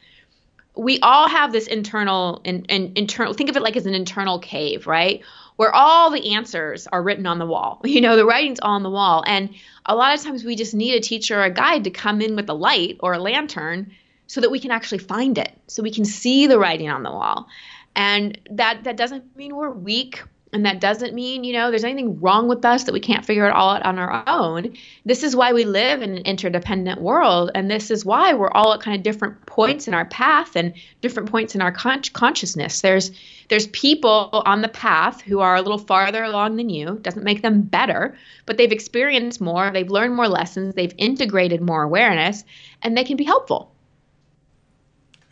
we 0.75 0.99
all 0.99 1.29
have 1.29 1.53
this 1.53 1.67
internal 1.67 2.41
and 2.43 2.65
in, 2.69 2.87
in, 2.87 2.97
internal 2.97 3.33
think 3.33 3.49
of 3.49 3.55
it 3.55 3.63
like 3.63 3.77
as 3.77 3.85
an 3.85 3.93
internal 3.95 4.39
cave, 4.39 4.87
right? 4.87 5.21
Where 5.55 5.73
all 5.73 6.09
the 6.09 6.33
answers 6.33 6.85
are 6.87 7.01
written 7.01 7.25
on 7.25 7.39
the 7.39 7.45
wall. 7.45 7.79
You 7.85 8.01
know, 8.01 8.17
the 8.17 8.25
writing's 8.25 8.59
on 8.59 8.83
the 8.83 8.89
wall. 8.89 9.23
And 9.25 9.55
a 9.85 9.95
lot 9.95 10.17
of 10.17 10.23
times 10.23 10.43
we 10.43 10.57
just 10.57 10.73
need 10.73 10.95
a 10.95 10.99
teacher 10.99 11.39
or 11.39 11.45
a 11.45 11.49
guide 11.49 11.85
to 11.85 11.91
come 11.91 12.21
in 12.21 12.35
with 12.35 12.49
a 12.49 12.53
light 12.53 12.97
or 12.99 13.13
a 13.13 13.19
lantern 13.19 13.93
so 14.27 14.41
that 14.41 14.51
we 14.51 14.59
can 14.59 14.71
actually 14.71 14.97
find 14.97 15.37
it, 15.37 15.51
so 15.67 15.83
we 15.83 15.91
can 15.91 16.05
see 16.05 16.47
the 16.47 16.57
writing 16.59 16.89
on 16.89 17.03
the 17.03 17.11
wall. 17.11 17.47
And 17.95 18.39
that 18.49 18.83
that 18.83 18.97
doesn't 18.97 19.35
mean 19.35 19.55
we're 19.55 19.69
weak 19.71 20.23
And 20.53 20.67
that 20.67 20.79
doesn't 20.79 21.15
mean, 21.15 21.43
you 21.43 21.51
know, 21.51 21.71
there's 21.71 21.83
anything 21.83 22.19
wrong 22.21 22.47
with 22.47 22.63
us 22.63 22.83
that 22.83 22.93
we 22.93 22.99
can't 22.99 23.25
figure 23.25 23.47
it 23.47 23.53
all 23.53 23.71
out 23.71 23.83
on 23.83 23.97
our 23.97 24.23
own. 24.27 24.75
This 25.03 25.23
is 25.23 25.35
why 25.35 25.51
we 25.51 25.65
live 25.65 26.03
in 26.03 26.11
an 26.11 26.23
interdependent 26.25 27.01
world. 27.01 27.49
And 27.55 27.71
this 27.71 27.89
is 27.89 28.05
why 28.05 28.33
we're 28.33 28.51
all 28.51 28.71
at 28.73 28.79
kind 28.79 28.95
of 28.95 29.01
different 29.01 29.43
points 29.47 29.87
in 29.87 29.95
our 29.95 30.05
path 30.05 30.55
and 30.55 30.75
different 31.01 31.31
points 31.31 31.55
in 31.55 31.61
our 31.63 31.71
con- 31.71 32.03
consciousness. 32.13 32.81
There's 32.81 33.11
there's 33.49 33.65
people 33.67 34.29
on 34.45 34.61
the 34.61 34.69
path 34.69 35.21
who 35.21 35.39
are 35.39 35.55
a 35.55 35.61
little 35.61 35.79
farther 35.79 36.23
along 36.23 36.57
than 36.57 36.69
you. 36.69 36.99
Doesn't 37.01 37.23
make 37.23 37.41
them 37.41 37.63
better, 37.63 38.15
but 38.45 38.57
they've 38.57 38.71
experienced 38.71 39.41
more, 39.41 39.71
they've 39.71 39.89
learned 39.89 40.15
more 40.15 40.27
lessons, 40.27 40.75
they've 40.75 40.93
integrated 40.97 41.61
more 41.61 41.81
awareness, 41.83 42.43
and 42.83 42.95
they 42.95 43.03
can 43.03 43.17
be 43.17 43.23
helpful. 43.23 43.71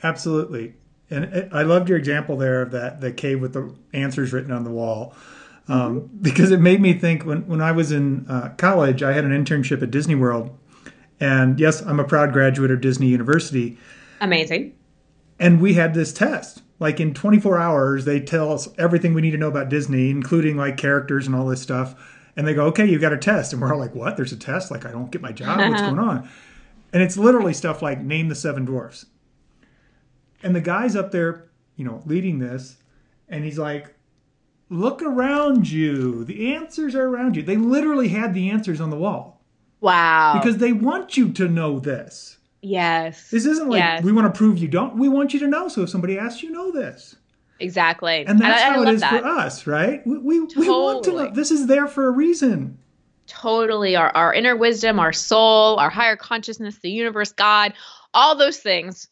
Absolutely. 0.03 0.73
And 1.11 1.49
I 1.53 1.63
loved 1.63 1.89
your 1.89 1.97
example 1.97 2.37
there 2.37 2.61
of 2.61 2.71
that 2.71 3.01
the 3.01 3.11
cave 3.11 3.41
with 3.41 3.53
the 3.53 3.73
answers 3.93 4.31
written 4.31 4.51
on 4.51 4.63
the 4.63 4.71
wall, 4.71 5.13
um, 5.67 6.01
mm-hmm. 6.01 6.17
because 6.21 6.51
it 6.51 6.61
made 6.61 6.79
me 6.81 6.93
think 6.93 7.25
when 7.25 7.45
when 7.47 7.61
I 7.61 7.73
was 7.73 7.91
in 7.91 8.25
uh, 8.29 8.53
college, 8.57 9.03
I 9.03 9.11
had 9.11 9.25
an 9.25 9.31
internship 9.31 9.83
at 9.83 9.91
Disney 9.91 10.15
World, 10.15 10.57
and 11.19 11.59
yes, 11.59 11.81
I'm 11.81 11.99
a 11.99 12.05
proud 12.05 12.31
graduate 12.31 12.71
of 12.71 12.79
Disney 12.79 13.07
University. 13.07 13.77
Amazing. 14.21 14.73
And 15.37 15.59
we 15.59 15.73
had 15.73 15.93
this 15.93 16.13
test. 16.13 16.61
Like 16.79 16.99
in 16.99 17.13
24 17.13 17.59
hours, 17.59 18.05
they 18.05 18.19
tell 18.19 18.53
us 18.53 18.69
everything 18.77 19.13
we 19.13 19.21
need 19.21 19.31
to 19.31 19.37
know 19.37 19.47
about 19.47 19.69
Disney, 19.69 20.09
including 20.09 20.57
like 20.57 20.77
characters 20.77 21.27
and 21.27 21.35
all 21.35 21.45
this 21.45 21.61
stuff. 21.61 22.17
And 22.35 22.47
they 22.47 22.53
go, 22.53 22.65
"Okay, 22.67 22.85
you 22.85 22.97
got 22.99 23.11
a 23.11 23.17
test," 23.17 23.51
and 23.51 23.61
we're 23.61 23.73
all 23.73 23.79
like, 23.79 23.93
"What? 23.93 24.15
There's 24.15 24.31
a 24.31 24.37
test? 24.37 24.71
Like 24.71 24.85
I 24.85 24.91
don't 24.91 25.11
get 25.11 25.21
my 25.21 25.33
job? 25.33 25.59
What's 25.59 25.81
going 25.81 25.99
on?" 25.99 26.29
And 26.93 27.03
it's 27.03 27.17
literally 27.17 27.53
stuff 27.53 27.81
like 27.81 28.01
name 28.01 28.29
the 28.29 28.35
seven 28.35 28.63
dwarfs 28.65 29.05
and 30.43 30.55
the 30.55 30.61
guy's 30.61 30.95
up 30.95 31.11
there, 31.11 31.49
you 31.75 31.85
know, 31.85 32.01
leading 32.05 32.39
this, 32.39 32.77
and 33.29 33.43
he's 33.43 33.59
like, 33.59 33.93
look 34.69 35.01
around 35.01 35.69
you. 35.69 36.23
The 36.23 36.55
answers 36.55 36.95
are 36.95 37.07
around 37.07 37.35
you. 37.35 37.43
They 37.43 37.57
literally 37.57 38.07
had 38.07 38.33
the 38.33 38.49
answers 38.49 38.79
on 38.81 38.89
the 38.89 38.97
wall. 38.97 39.41
Wow. 39.81 40.39
Because 40.41 40.57
they 40.57 40.73
want 40.73 41.17
you 41.17 41.31
to 41.33 41.47
know 41.47 41.79
this. 41.79 42.37
Yes. 42.61 43.29
This 43.31 43.45
isn't 43.45 43.69
like 43.69 43.79
yes. 43.79 44.03
we 44.03 44.11
want 44.11 44.33
to 44.33 44.37
prove 44.37 44.59
you 44.59 44.67
don't. 44.67 44.95
We 44.95 45.09
want 45.09 45.33
you 45.33 45.39
to 45.39 45.47
know. 45.47 45.67
So 45.67 45.81
if 45.81 45.89
somebody 45.89 46.17
asks 46.17 46.43
you, 46.43 46.51
know 46.51 46.71
this. 46.71 47.15
Exactly. 47.59 48.25
And 48.25 48.39
that's 48.39 48.61
I, 48.61 48.65
how 48.65 48.83
I 48.83 48.87
it 48.87 48.93
is 48.93 49.01
that. 49.01 49.21
for 49.21 49.27
us, 49.27 49.67
right? 49.67 50.05
We, 50.05 50.17
we, 50.19 50.39
totally. 50.41 50.67
we 50.67 50.73
want 50.73 51.03
to 51.05 51.11
know. 51.11 51.31
This 51.31 51.51
is 51.51 51.67
there 51.67 51.87
for 51.87 52.07
a 52.07 52.11
reason. 52.11 52.77
Totally. 53.27 53.95
Our, 53.95 54.09
our 54.15 54.33
inner 54.33 54.55
wisdom, 54.55 54.99
our 54.99 55.13
soul, 55.13 55.77
our 55.77 55.89
higher 55.89 56.15
consciousness, 56.15 56.77
the 56.79 56.91
universe, 56.91 57.31
God, 57.31 57.73
all 58.13 58.35
those 58.35 58.57
things 58.57 59.07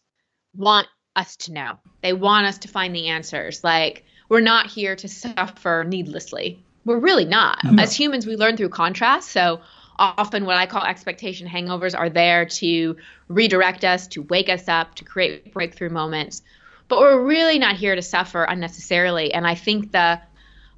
want 0.55 0.87
us 1.19 1.35
to 1.35 1.51
know. 1.51 1.77
They 2.01 2.13
want 2.13 2.47
us 2.47 2.57
to 2.59 2.67
find 2.67 2.95
the 2.95 3.07
answers. 3.07 3.63
Like, 3.63 4.05
we're 4.29 4.39
not 4.39 4.67
here 4.67 4.95
to 4.95 5.07
suffer 5.07 5.85
needlessly. 5.87 6.63
We're 6.85 6.99
really 6.99 7.25
not. 7.25 7.63
No. 7.63 7.83
As 7.83 7.95
humans, 7.95 8.25
we 8.25 8.35
learn 8.35 8.57
through 8.57 8.69
contrast. 8.69 9.29
So 9.29 9.61
often, 9.97 10.45
what 10.45 10.55
I 10.55 10.65
call 10.65 10.83
expectation 10.83 11.47
hangovers 11.47 11.97
are 11.97 12.09
there 12.09 12.45
to 12.45 12.95
redirect 13.27 13.83
us, 13.83 14.07
to 14.07 14.23
wake 14.23 14.49
us 14.49 14.67
up, 14.67 14.95
to 14.95 15.03
create 15.03 15.53
breakthrough 15.53 15.89
moments. 15.89 16.41
But 16.87 16.99
we're 16.99 17.21
really 17.21 17.59
not 17.59 17.75
here 17.75 17.95
to 17.95 18.01
suffer 18.01 18.43
unnecessarily. 18.43 19.33
And 19.33 19.45
I 19.45 19.55
think 19.55 19.91
the 19.91 20.19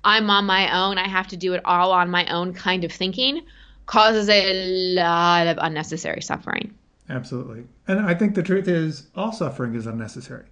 I'm 0.04 0.30
on 0.30 0.46
my 0.46 0.76
own, 0.76 0.98
I 0.98 1.08
have 1.08 1.28
to 1.28 1.38
do 1.38 1.54
it 1.54 1.62
all 1.64 1.92
on 1.92 2.10
my 2.10 2.26
own 2.34 2.54
kind 2.54 2.84
of 2.84 2.92
thinking 2.92 3.44
causes 3.86 4.30
a 4.30 4.96
lot 4.96 5.48
of 5.48 5.58
unnecessary 5.62 6.22
suffering. 6.22 6.74
Absolutely. 7.12 7.66
And 7.88 8.00
I 8.00 8.16
think 8.16 8.36
the 8.36 8.44
truth 8.44 8.68
is 8.68 9.08
all 9.16 9.34
suffering 9.34 9.76
is 9.76 9.86
unnecessary. 9.86 10.46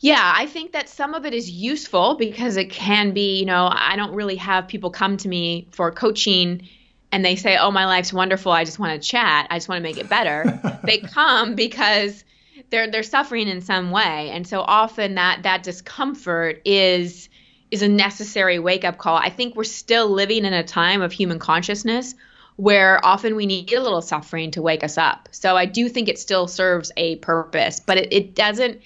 Yeah, 0.00 0.32
I 0.36 0.46
think 0.46 0.72
that 0.72 0.88
some 0.88 1.14
of 1.14 1.24
it 1.24 1.32
is 1.32 1.48
useful 1.48 2.16
because 2.16 2.56
it 2.56 2.70
can 2.70 3.12
be, 3.12 3.38
you 3.38 3.46
know, 3.46 3.70
I 3.72 3.94
don't 3.94 4.12
really 4.12 4.34
have 4.36 4.66
people 4.66 4.90
come 4.90 5.16
to 5.18 5.28
me 5.28 5.68
for 5.70 5.92
coaching 5.92 6.68
and 7.12 7.24
they 7.24 7.36
say, 7.36 7.56
"Oh, 7.56 7.70
my 7.70 7.86
life's 7.86 8.12
wonderful. 8.12 8.50
I 8.50 8.64
just 8.64 8.80
want 8.80 9.00
to 9.00 9.08
chat. 9.08 9.46
I 9.50 9.56
just 9.56 9.68
want 9.68 9.78
to 9.78 9.82
make 9.82 9.98
it 9.98 10.08
better." 10.08 10.80
they 10.84 10.98
come 10.98 11.54
because 11.54 12.24
they're 12.70 12.90
they're 12.90 13.04
suffering 13.04 13.46
in 13.46 13.60
some 13.60 13.92
way. 13.92 14.30
And 14.30 14.44
so 14.44 14.62
often 14.62 15.14
that 15.14 15.44
that 15.44 15.62
discomfort 15.62 16.60
is 16.64 17.28
is 17.70 17.82
a 17.82 17.88
necessary 17.88 18.58
wake-up 18.58 18.98
call. 18.98 19.16
I 19.16 19.30
think 19.30 19.54
we're 19.54 19.64
still 19.64 20.08
living 20.08 20.44
in 20.44 20.52
a 20.52 20.64
time 20.64 21.00
of 21.00 21.12
human 21.12 21.38
consciousness 21.38 22.14
where 22.62 23.04
often 23.04 23.34
we 23.34 23.44
need 23.44 23.72
a 23.72 23.82
little 23.82 24.00
suffering 24.00 24.52
to 24.52 24.62
wake 24.62 24.84
us 24.84 24.96
up. 24.96 25.28
So 25.32 25.56
I 25.56 25.66
do 25.66 25.88
think 25.88 26.08
it 26.08 26.16
still 26.16 26.46
serves 26.46 26.92
a 26.96 27.16
purpose, 27.16 27.80
but 27.80 27.98
it, 27.98 28.12
it 28.12 28.34
doesn't 28.36 28.80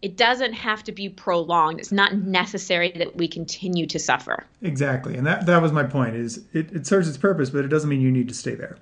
it 0.00 0.16
doesn't 0.16 0.52
have 0.52 0.84
to 0.84 0.92
be 0.92 1.08
prolonged. 1.08 1.80
It's 1.80 1.90
not 1.90 2.14
necessary 2.14 2.92
that 2.92 3.16
we 3.16 3.26
continue 3.26 3.86
to 3.88 3.98
suffer. 3.98 4.46
Exactly. 4.62 5.16
And 5.16 5.26
that, 5.26 5.46
that 5.46 5.60
was 5.60 5.72
my 5.72 5.82
point 5.82 6.14
is 6.14 6.44
it, 6.52 6.70
it 6.70 6.86
serves 6.86 7.08
its 7.08 7.18
purpose, 7.18 7.50
but 7.50 7.64
it 7.64 7.68
doesn't 7.68 7.90
mean 7.90 8.00
you 8.00 8.12
need 8.12 8.28
to 8.28 8.34
stay 8.34 8.54
there. 8.54 8.76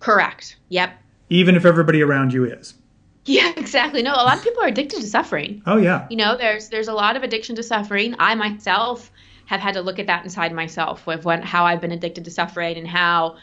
Correct. 0.00 0.56
Yep. 0.68 0.92
Even 1.30 1.54
if 1.54 1.64
everybody 1.64 2.02
around 2.02 2.34
you 2.34 2.44
is. 2.44 2.74
Yeah, 3.26 3.52
exactly. 3.56 4.02
No, 4.02 4.12
a 4.12 4.24
lot 4.24 4.38
of 4.38 4.42
people 4.42 4.62
are 4.62 4.68
addicted 4.68 5.02
to 5.02 5.06
suffering. 5.06 5.62
Oh 5.66 5.76
yeah. 5.76 6.06
You 6.10 6.16
know, 6.16 6.38
there's 6.38 6.70
there's 6.70 6.88
a 6.88 6.94
lot 6.94 7.16
of 7.16 7.22
addiction 7.22 7.54
to 7.56 7.62
suffering. 7.62 8.16
I 8.18 8.34
myself 8.34 9.12
have 9.50 9.58
had 9.58 9.74
to 9.74 9.82
look 9.82 9.98
at 9.98 10.06
that 10.06 10.22
inside 10.22 10.52
myself 10.52 11.04
with 11.08 11.24
when, 11.24 11.42
how 11.42 11.66
I've 11.66 11.80
been 11.80 11.90
addicted 11.90 12.24
to 12.26 12.30
suffering 12.30 12.76
and 12.76 12.86
how 12.86 13.36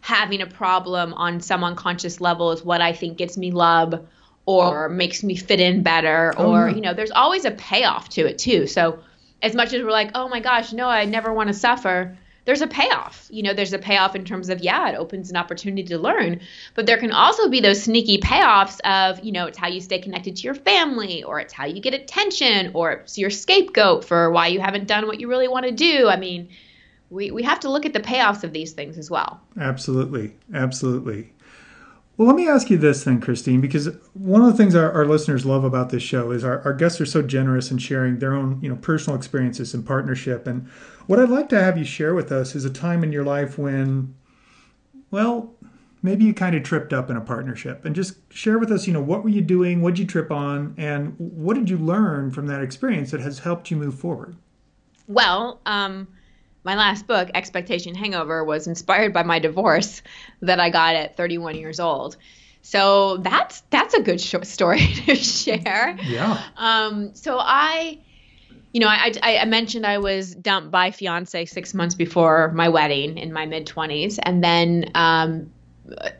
having 0.00 0.42
a 0.42 0.46
problem 0.46 1.14
on 1.14 1.40
some 1.40 1.62
unconscious 1.62 2.20
level 2.20 2.50
is 2.50 2.64
what 2.64 2.80
I 2.80 2.92
think 2.92 3.16
gets 3.16 3.38
me 3.38 3.52
love 3.52 4.04
or 4.44 4.88
makes 4.88 5.22
me 5.22 5.36
fit 5.36 5.60
in 5.60 5.84
better 5.84 6.34
oh, 6.36 6.50
or 6.50 6.68
yeah. 6.68 6.74
you 6.74 6.80
know 6.80 6.94
there's 6.94 7.12
always 7.12 7.44
a 7.44 7.52
payoff 7.52 8.08
to 8.08 8.26
it 8.26 8.38
too 8.38 8.66
so 8.66 8.98
as 9.40 9.54
much 9.54 9.72
as 9.72 9.84
we're 9.84 9.92
like 9.92 10.10
oh 10.16 10.28
my 10.28 10.40
gosh 10.40 10.72
no 10.72 10.88
i 10.88 11.04
never 11.04 11.32
want 11.32 11.46
to 11.46 11.54
suffer 11.54 12.18
there's 12.44 12.60
a 12.60 12.66
payoff. 12.66 13.28
You 13.30 13.42
know, 13.42 13.54
there's 13.54 13.72
a 13.72 13.78
payoff 13.78 14.16
in 14.16 14.24
terms 14.24 14.48
of, 14.48 14.60
yeah, 14.60 14.88
it 14.88 14.96
opens 14.96 15.30
an 15.30 15.36
opportunity 15.36 15.84
to 15.84 15.98
learn. 15.98 16.40
But 16.74 16.86
there 16.86 16.98
can 16.98 17.12
also 17.12 17.48
be 17.48 17.60
those 17.60 17.82
sneaky 17.82 18.18
payoffs 18.18 18.80
of, 18.80 19.24
you 19.24 19.32
know, 19.32 19.46
it's 19.46 19.58
how 19.58 19.68
you 19.68 19.80
stay 19.80 20.00
connected 20.00 20.36
to 20.36 20.42
your 20.42 20.54
family, 20.54 21.22
or 21.22 21.38
it's 21.40 21.52
how 21.52 21.66
you 21.66 21.80
get 21.80 21.94
attention, 21.94 22.72
or 22.74 22.92
it's 22.92 23.18
your 23.18 23.30
scapegoat 23.30 24.04
for 24.04 24.30
why 24.30 24.48
you 24.48 24.60
haven't 24.60 24.88
done 24.88 25.06
what 25.06 25.20
you 25.20 25.28
really 25.28 25.48
want 25.48 25.66
to 25.66 25.72
do. 25.72 26.08
I 26.08 26.16
mean, 26.16 26.48
we, 27.10 27.30
we 27.30 27.42
have 27.42 27.60
to 27.60 27.70
look 27.70 27.86
at 27.86 27.92
the 27.92 28.00
payoffs 28.00 28.42
of 28.42 28.52
these 28.52 28.72
things 28.72 28.98
as 28.98 29.10
well. 29.10 29.40
Absolutely. 29.60 30.34
Absolutely. 30.54 31.32
Well, 32.22 32.28
let 32.28 32.36
me 32.36 32.48
ask 32.48 32.70
you 32.70 32.78
this 32.78 33.02
then, 33.02 33.20
Christine, 33.20 33.60
because 33.60 33.88
one 34.12 34.42
of 34.42 34.46
the 34.46 34.56
things 34.56 34.76
our, 34.76 34.92
our 34.92 35.04
listeners 35.04 35.44
love 35.44 35.64
about 35.64 35.90
this 35.90 36.04
show 36.04 36.30
is 36.30 36.44
our, 36.44 36.60
our 36.60 36.72
guests 36.72 37.00
are 37.00 37.04
so 37.04 37.20
generous 37.20 37.72
in 37.72 37.78
sharing 37.78 38.20
their 38.20 38.32
own, 38.32 38.60
you 38.62 38.68
know, 38.68 38.76
personal 38.76 39.16
experiences 39.16 39.74
and 39.74 39.84
partnership. 39.84 40.46
And 40.46 40.68
what 41.08 41.18
I'd 41.18 41.30
like 41.30 41.48
to 41.48 41.60
have 41.60 41.76
you 41.76 41.84
share 41.84 42.14
with 42.14 42.30
us 42.30 42.54
is 42.54 42.64
a 42.64 42.70
time 42.70 43.02
in 43.02 43.10
your 43.10 43.24
life 43.24 43.58
when, 43.58 44.14
well, 45.10 45.52
maybe 46.00 46.24
you 46.24 46.32
kind 46.32 46.54
of 46.54 46.62
tripped 46.62 46.92
up 46.92 47.10
in 47.10 47.16
a 47.16 47.20
partnership 47.20 47.84
and 47.84 47.92
just 47.92 48.18
share 48.32 48.60
with 48.60 48.70
us, 48.70 48.86
you 48.86 48.92
know, 48.92 49.02
what 49.02 49.24
were 49.24 49.28
you 49.28 49.42
doing? 49.42 49.82
What 49.82 49.96
did 49.96 50.02
you 50.02 50.06
trip 50.06 50.30
on? 50.30 50.76
And 50.78 51.16
what 51.18 51.54
did 51.54 51.68
you 51.68 51.76
learn 51.76 52.30
from 52.30 52.46
that 52.46 52.62
experience 52.62 53.10
that 53.10 53.20
has 53.20 53.40
helped 53.40 53.68
you 53.68 53.76
move 53.76 53.98
forward? 53.98 54.36
Well, 55.08 55.60
um, 55.66 56.06
my 56.64 56.76
last 56.76 57.06
book, 57.06 57.30
Expectation 57.34 57.94
Hangover, 57.94 58.44
was 58.44 58.66
inspired 58.66 59.12
by 59.12 59.22
my 59.22 59.38
divorce 59.38 60.02
that 60.42 60.60
I 60.60 60.70
got 60.70 60.94
at 60.94 61.16
31 61.16 61.56
years 61.56 61.80
old. 61.80 62.16
So 62.62 63.16
that's 63.18 63.62
that's 63.70 63.94
a 63.94 64.00
good 64.00 64.20
short 64.20 64.46
story 64.46 64.78
to 65.06 65.16
share. 65.16 65.96
Yeah. 66.02 66.40
Um, 66.56 67.14
so 67.14 67.36
I, 67.38 67.98
you 68.72 68.80
know, 68.80 68.86
I, 68.86 69.12
I, 69.22 69.38
I 69.38 69.44
mentioned 69.46 69.84
I 69.84 69.98
was 69.98 70.34
dumped 70.34 70.70
by 70.70 70.92
fiance 70.92 71.44
six 71.46 71.74
months 71.74 71.96
before 71.96 72.52
my 72.52 72.68
wedding 72.68 73.18
in 73.18 73.32
my 73.32 73.46
mid 73.46 73.66
20s, 73.66 74.18
and 74.22 74.44
then, 74.44 74.90
um, 74.94 75.50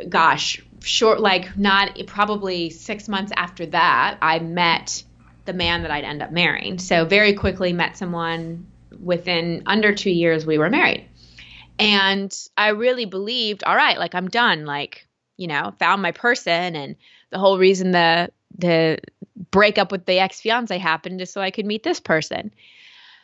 gosh, 0.09 0.61
short 0.81 1.21
like 1.21 1.57
not 1.57 1.97
probably 2.09 2.71
six 2.71 3.09
months 3.09 3.33
after 3.37 3.67
that, 3.67 4.19
I 4.21 4.41
met 4.41 5.05
the 5.45 5.53
man 5.53 5.83
that 5.83 5.91
I'd 5.93 6.05
end 6.05 6.23
up 6.23 6.33
marrying. 6.33 6.79
So 6.79 7.05
very 7.05 7.35
quickly 7.35 7.73
met 7.73 7.97
someone 7.97 8.67
within 9.03 9.63
under 9.67 9.95
two 9.95 10.11
years, 10.11 10.47
we 10.47 10.59
were 10.59 10.71
married. 10.71 11.07
And 11.79 12.35
I 12.57 12.69
really 12.69 13.05
believed, 13.05 13.65
all 13.65 13.77
right, 13.77 13.99
like 13.99 14.15
I'm 14.15 14.29
done. 14.29 14.65
Like, 14.65 15.07
you 15.37 15.47
know, 15.47 15.75
found 15.79 16.03
my 16.03 16.13
person. 16.13 16.77
And 16.77 16.97
the 17.31 17.39
whole 17.39 17.59
reason 17.59 17.91
the, 17.91 18.31
the 18.57 18.99
breakup 19.51 19.91
with 19.91 20.07
the 20.07 20.19
ex 20.19 20.41
fiance 20.41 20.77
happened 20.79 21.21
is 21.21 21.31
so 21.31 21.41
I 21.41 21.51
could 21.51 21.67
meet 21.67 21.83
this 21.83 22.01
person. 22.01 22.53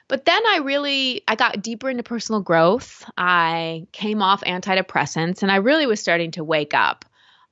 But 0.09 0.25
then 0.25 0.43
I 0.47 0.61
really 0.65 1.23
I 1.29 1.37
got 1.37 1.63
deeper 1.63 1.91
into 1.91 2.03
personal 2.03 2.41
growth. 2.41 3.09
I 3.19 3.87
came 3.93 4.23
off 4.23 4.43
antidepressants 4.43 5.43
and 5.43 5.53
I 5.53 5.57
really 5.57 5.87
was 5.87 6.01
starting 6.01 6.31
to 6.33 6.45
wake 6.45 6.73
up 6.73 7.05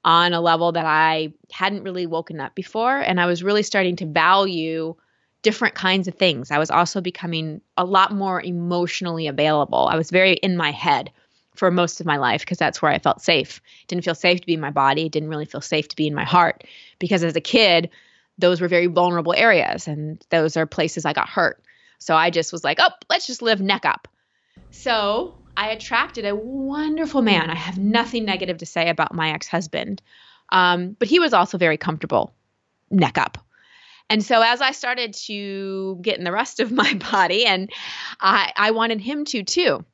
on 0.04 0.32
a 0.32 0.40
level 0.40 0.72
that 0.72 0.86
I 0.86 1.34
hadn't 1.52 1.82
really 1.82 2.06
woken 2.06 2.40
up 2.40 2.54
before 2.54 2.96
and 2.96 3.20
I 3.20 3.26
was 3.26 3.42
really 3.42 3.62
starting 3.62 3.96
to 3.96 4.06
value 4.06 4.94
different 5.42 5.74
kinds 5.74 6.08
of 6.08 6.14
things. 6.14 6.50
I 6.50 6.58
was 6.58 6.70
also 6.70 7.00
becoming 7.00 7.60
a 7.76 7.84
lot 7.84 8.12
more 8.12 8.42
emotionally 8.42 9.26
available. 9.26 9.88
I 9.90 9.96
was 9.96 10.10
very 10.10 10.34
in 10.34 10.56
my 10.56 10.70
head 10.72 11.10
for 11.54 11.70
most 11.70 12.00
of 12.00 12.06
my 12.06 12.16
life 12.16 12.42
because 12.42 12.58
that's 12.58 12.82
where 12.82 12.90
I 12.90 12.98
felt 12.98 13.22
safe. 13.22 13.60
Didn't 13.88 14.04
feel 14.04 14.14
safe 14.14 14.40
to 14.40 14.46
be 14.46 14.54
in 14.54 14.60
my 14.60 14.70
body, 14.70 15.08
didn't 15.08 15.28
really 15.28 15.44
feel 15.44 15.60
safe 15.60 15.88
to 15.88 15.96
be 15.96 16.06
in 16.06 16.14
my 16.14 16.24
heart 16.24 16.64
because 16.98 17.22
as 17.24 17.36
a 17.36 17.40
kid, 17.40 17.90
those 18.38 18.60
were 18.60 18.68
very 18.68 18.86
vulnerable 18.86 19.34
areas 19.34 19.88
and 19.88 20.22
those 20.30 20.56
are 20.56 20.66
places 20.66 21.04
I 21.04 21.12
got 21.12 21.28
hurt. 21.28 21.62
So 21.98 22.14
I 22.14 22.30
just 22.30 22.52
was 22.52 22.62
like, 22.62 22.78
oh, 22.80 22.90
let's 23.08 23.26
just 23.26 23.40
live 23.40 23.60
neck 23.60 23.86
up. 23.86 24.08
So 24.70 25.34
I 25.56 25.70
attracted 25.70 26.26
a 26.26 26.36
wonderful 26.36 27.22
man. 27.22 27.50
I 27.50 27.54
have 27.54 27.78
nothing 27.78 28.24
negative 28.24 28.58
to 28.58 28.66
say 28.66 28.90
about 28.90 29.14
my 29.14 29.30
ex 29.30 29.48
husband, 29.48 30.02
um, 30.50 30.96
but 30.98 31.08
he 31.08 31.18
was 31.18 31.32
also 31.32 31.56
very 31.56 31.78
comfortable 31.78 32.34
neck 32.90 33.16
up. 33.16 33.38
And 34.08 34.24
so 34.24 34.40
as 34.40 34.60
I 34.60 34.72
started 34.72 35.14
to 35.26 35.98
get 36.00 36.18
in 36.18 36.24
the 36.24 36.32
rest 36.32 36.60
of 36.60 36.70
my 36.82 36.94
body, 36.94 37.44
and 37.44 37.70
I, 38.20 38.52
I 38.56 38.70
wanted 38.72 39.00
him 39.00 39.24
to 39.26 39.42
too. 39.42 39.84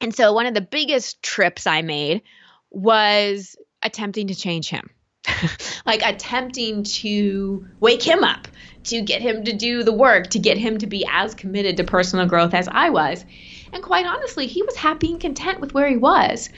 And 0.00 0.14
so 0.14 0.32
one 0.32 0.46
of 0.46 0.54
the 0.54 0.60
biggest 0.60 1.22
trips 1.22 1.66
I 1.66 1.82
made 1.82 2.22
was 2.70 3.56
attempting 3.82 4.28
to 4.28 4.34
change 4.34 4.68
him. 4.68 4.90
like 5.86 6.02
attempting 6.04 6.82
to 6.84 7.66
wake 7.80 8.02
him 8.02 8.24
up, 8.24 8.48
to 8.84 9.00
get 9.02 9.20
him 9.20 9.44
to 9.44 9.52
do 9.52 9.82
the 9.82 9.92
work, 9.92 10.28
to 10.30 10.38
get 10.38 10.58
him 10.58 10.78
to 10.78 10.86
be 10.86 11.06
as 11.10 11.34
committed 11.34 11.76
to 11.76 11.84
personal 11.84 12.26
growth 12.26 12.54
as 12.54 12.68
I 12.68 12.90
was. 12.90 13.24
And 13.72 13.82
quite 13.82 14.06
honestly, 14.06 14.46
he 14.46 14.62
was 14.62 14.76
happy 14.76 15.10
and 15.10 15.20
content 15.20 15.60
with 15.60 15.74
where 15.74 15.88
he 15.88 15.96
was. 15.96 16.48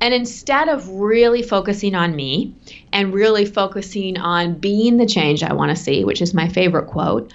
And 0.00 0.12
instead 0.12 0.68
of 0.68 0.88
really 0.88 1.42
focusing 1.42 1.94
on 1.94 2.14
me 2.14 2.54
and 2.92 3.14
really 3.14 3.46
focusing 3.46 4.18
on 4.18 4.54
being 4.54 4.96
the 4.96 5.06
change 5.06 5.42
I 5.42 5.54
want 5.54 5.70
to 5.70 5.82
see, 5.82 6.04
which 6.04 6.20
is 6.20 6.34
my 6.34 6.48
favorite 6.48 6.88
quote, 6.88 7.32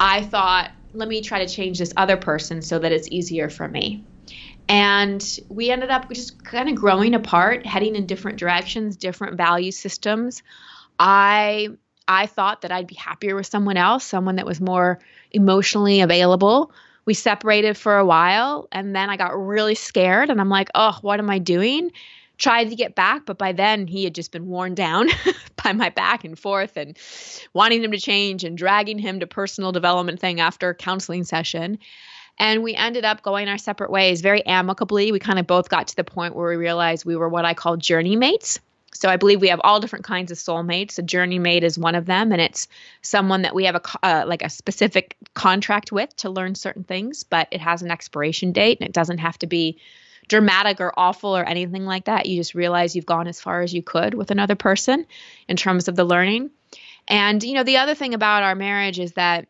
I 0.00 0.22
thought, 0.22 0.70
let 0.92 1.08
me 1.08 1.20
try 1.20 1.44
to 1.44 1.52
change 1.52 1.78
this 1.78 1.92
other 1.96 2.16
person 2.16 2.62
so 2.62 2.78
that 2.78 2.90
it's 2.90 3.08
easier 3.08 3.48
for 3.48 3.68
me. 3.68 4.04
And 4.70 5.40
we 5.48 5.70
ended 5.70 5.90
up 5.90 6.08
just 6.10 6.44
kind 6.44 6.68
of 6.68 6.76
growing 6.76 7.14
apart, 7.14 7.66
heading 7.66 7.96
in 7.96 8.06
different 8.06 8.38
directions, 8.38 8.96
different 8.96 9.36
value 9.36 9.72
systems. 9.72 10.42
I 10.98 11.68
I 12.08 12.26
thought 12.26 12.62
that 12.62 12.72
I'd 12.72 12.86
be 12.86 12.94
happier 12.94 13.34
with 13.36 13.46
someone 13.46 13.76
else, 13.76 14.04
someone 14.04 14.36
that 14.36 14.46
was 14.46 14.60
more 14.60 14.98
emotionally 15.32 16.00
available, 16.00 16.72
we 17.04 17.14
separated 17.14 17.76
for 17.76 17.98
a 17.98 18.04
while 18.04 18.68
and 18.70 18.94
then 18.94 19.10
I 19.10 19.16
got 19.16 19.36
really 19.36 19.74
scared 19.74 20.30
and 20.30 20.40
I'm 20.40 20.48
like, 20.48 20.68
oh, 20.74 20.98
what 21.02 21.18
am 21.18 21.30
I 21.30 21.38
doing? 21.38 21.90
Tried 22.38 22.70
to 22.70 22.76
get 22.76 22.94
back, 22.94 23.26
but 23.26 23.38
by 23.38 23.52
then 23.52 23.86
he 23.86 24.04
had 24.04 24.14
just 24.14 24.32
been 24.32 24.46
worn 24.46 24.74
down 24.74 25.08
by 25.64 25.72
my 25.72 25.90
back 25.90 26.24
and 26.24 26.38
forth 26.38 26.76
and 26.76 26.96
wanting 27.52 27.82
him 27.82 27.90
to 27.92 27.98
change 27.98 28.44
and 28.44 28.56
dragging 28.56 28.98
him 28.98 29.20
to 29.20 29.26
personal 29.26 29.72
development 29.72 30.20
thing 30.20 30.40
after 30.40 30.72
counseling 30.72 31.24
session. 31.24 31.78
And 32.40 32.62
we 32.62 32.74
ended 32.74 33.04
up 33.04 33.22
going 33.22 33.48
our 33.48 33.58
separate 33.58 33.90
ways 33.90 34.22
very 34.22 34.44
amicably. 34.46 35.12
We 35.12 35.18
kind 35.18 35.38
of 35.38 35.46
both 35.46 35.68
got 35.68 35.88
to 35.88 35.96
the 35.96 36.04
point 36.04 36.34
where 36.34 36.48
we 36.48 36.56
realized 36.56 37.04
we 37.04 37.14
were 37.14 37.28
what 37.28 37.44
I 37.44 37.52
call 37.52 37.76
journey 37.76 38.16
mates. 38.16 38.58
So 38.94 39.10
I 39.10 39.18
believe 39.18 39.42
we 39.42 39.48
have 39.48 39.60
all 39.62 39.78
different 39.78 40.06
kinds 40.06 40.32
of 40.32 40.38
soulmates. 40.38 40.98
A 40.98 41.02
journey 41.02 41.38
mate 41.38 41.64
is 41.64 41.78
one 41.78 41.94
of 41.94 42.06
them, 42.06 42.32
and 42.32 42.40
it's 42.40 42.66
someone 43.02 43.42
that 43.42 43.54
we 43.54 43.66
have 43.66 43.74
a 43.74 43.82
uh, 44.02 44.24
like 44.26 44.42
a 44.42 44.48
specific 44.48 45.16
contract 45.34 45.92
with 45.92 46.16
to 46.16 46.30
learn 46.30 46.54
certain 46.54 46.82
things, 46.82 47.24
but 47.24 47.46
it 47.50 47.60
has 47.60 47.82
an 47.82 47.90
expiration 47.90 48.52
date, 48.52 48.78
and 48.80 48.88
it 48.88 48.94
doesn't 48.94 49.18
have 49.18 49.38
to 49.40 49.46
be 49.46 49.78
dramatic 50.26 50.80
or 50.80 50.98
awful 50.98 51.36
or 51.36 51.44
anything 51.44 51.84
like 51.84 52.06
that. 52.06 52.24
You 52.24 52.36
just 52.40 52.54
realize 52.54 52.96
you've 52.96 53.04
gone 53.04 53.28
as 53.28 53.38
far 53.38 53.60
as 53.60 53.74
you 53.74 53.82
could 53.82 54.14
with 54.14 54.30
another 54.30 54.54
person 54.54 55.06
in 55.46 55.58
terms 55.58 55.88
of 55.88 55.94
the 55.94 56.04
learning. 56.04 56.50
And 57.06 57.42
you 57.42 57.52
know, 57.52 57.64
the 57.64 57.76
other 57.76 57.94
thing 57.94 58.14
about 58.14 58.44
our 58.44 58.54
marriage 58.54 58.98
is 58.98 59.12
that 59.12 59.46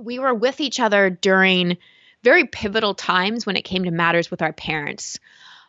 we 0.00 0.18
were 0.18 0.34
with 0.34 0.60
each 0.60 0.80
other 0.80 1.10
during 1.10 1.78
very 2.22 2.44
pivotal 2.44 2.94
times 2.94 3.46
when 3.46 3.56
it 3.56 3.62
came 3.62 3.84
to 3.84 3.90
matters 3.90 4.30
with 4.30 4.42
our 4.42 4.52
parents. 4.52 5.18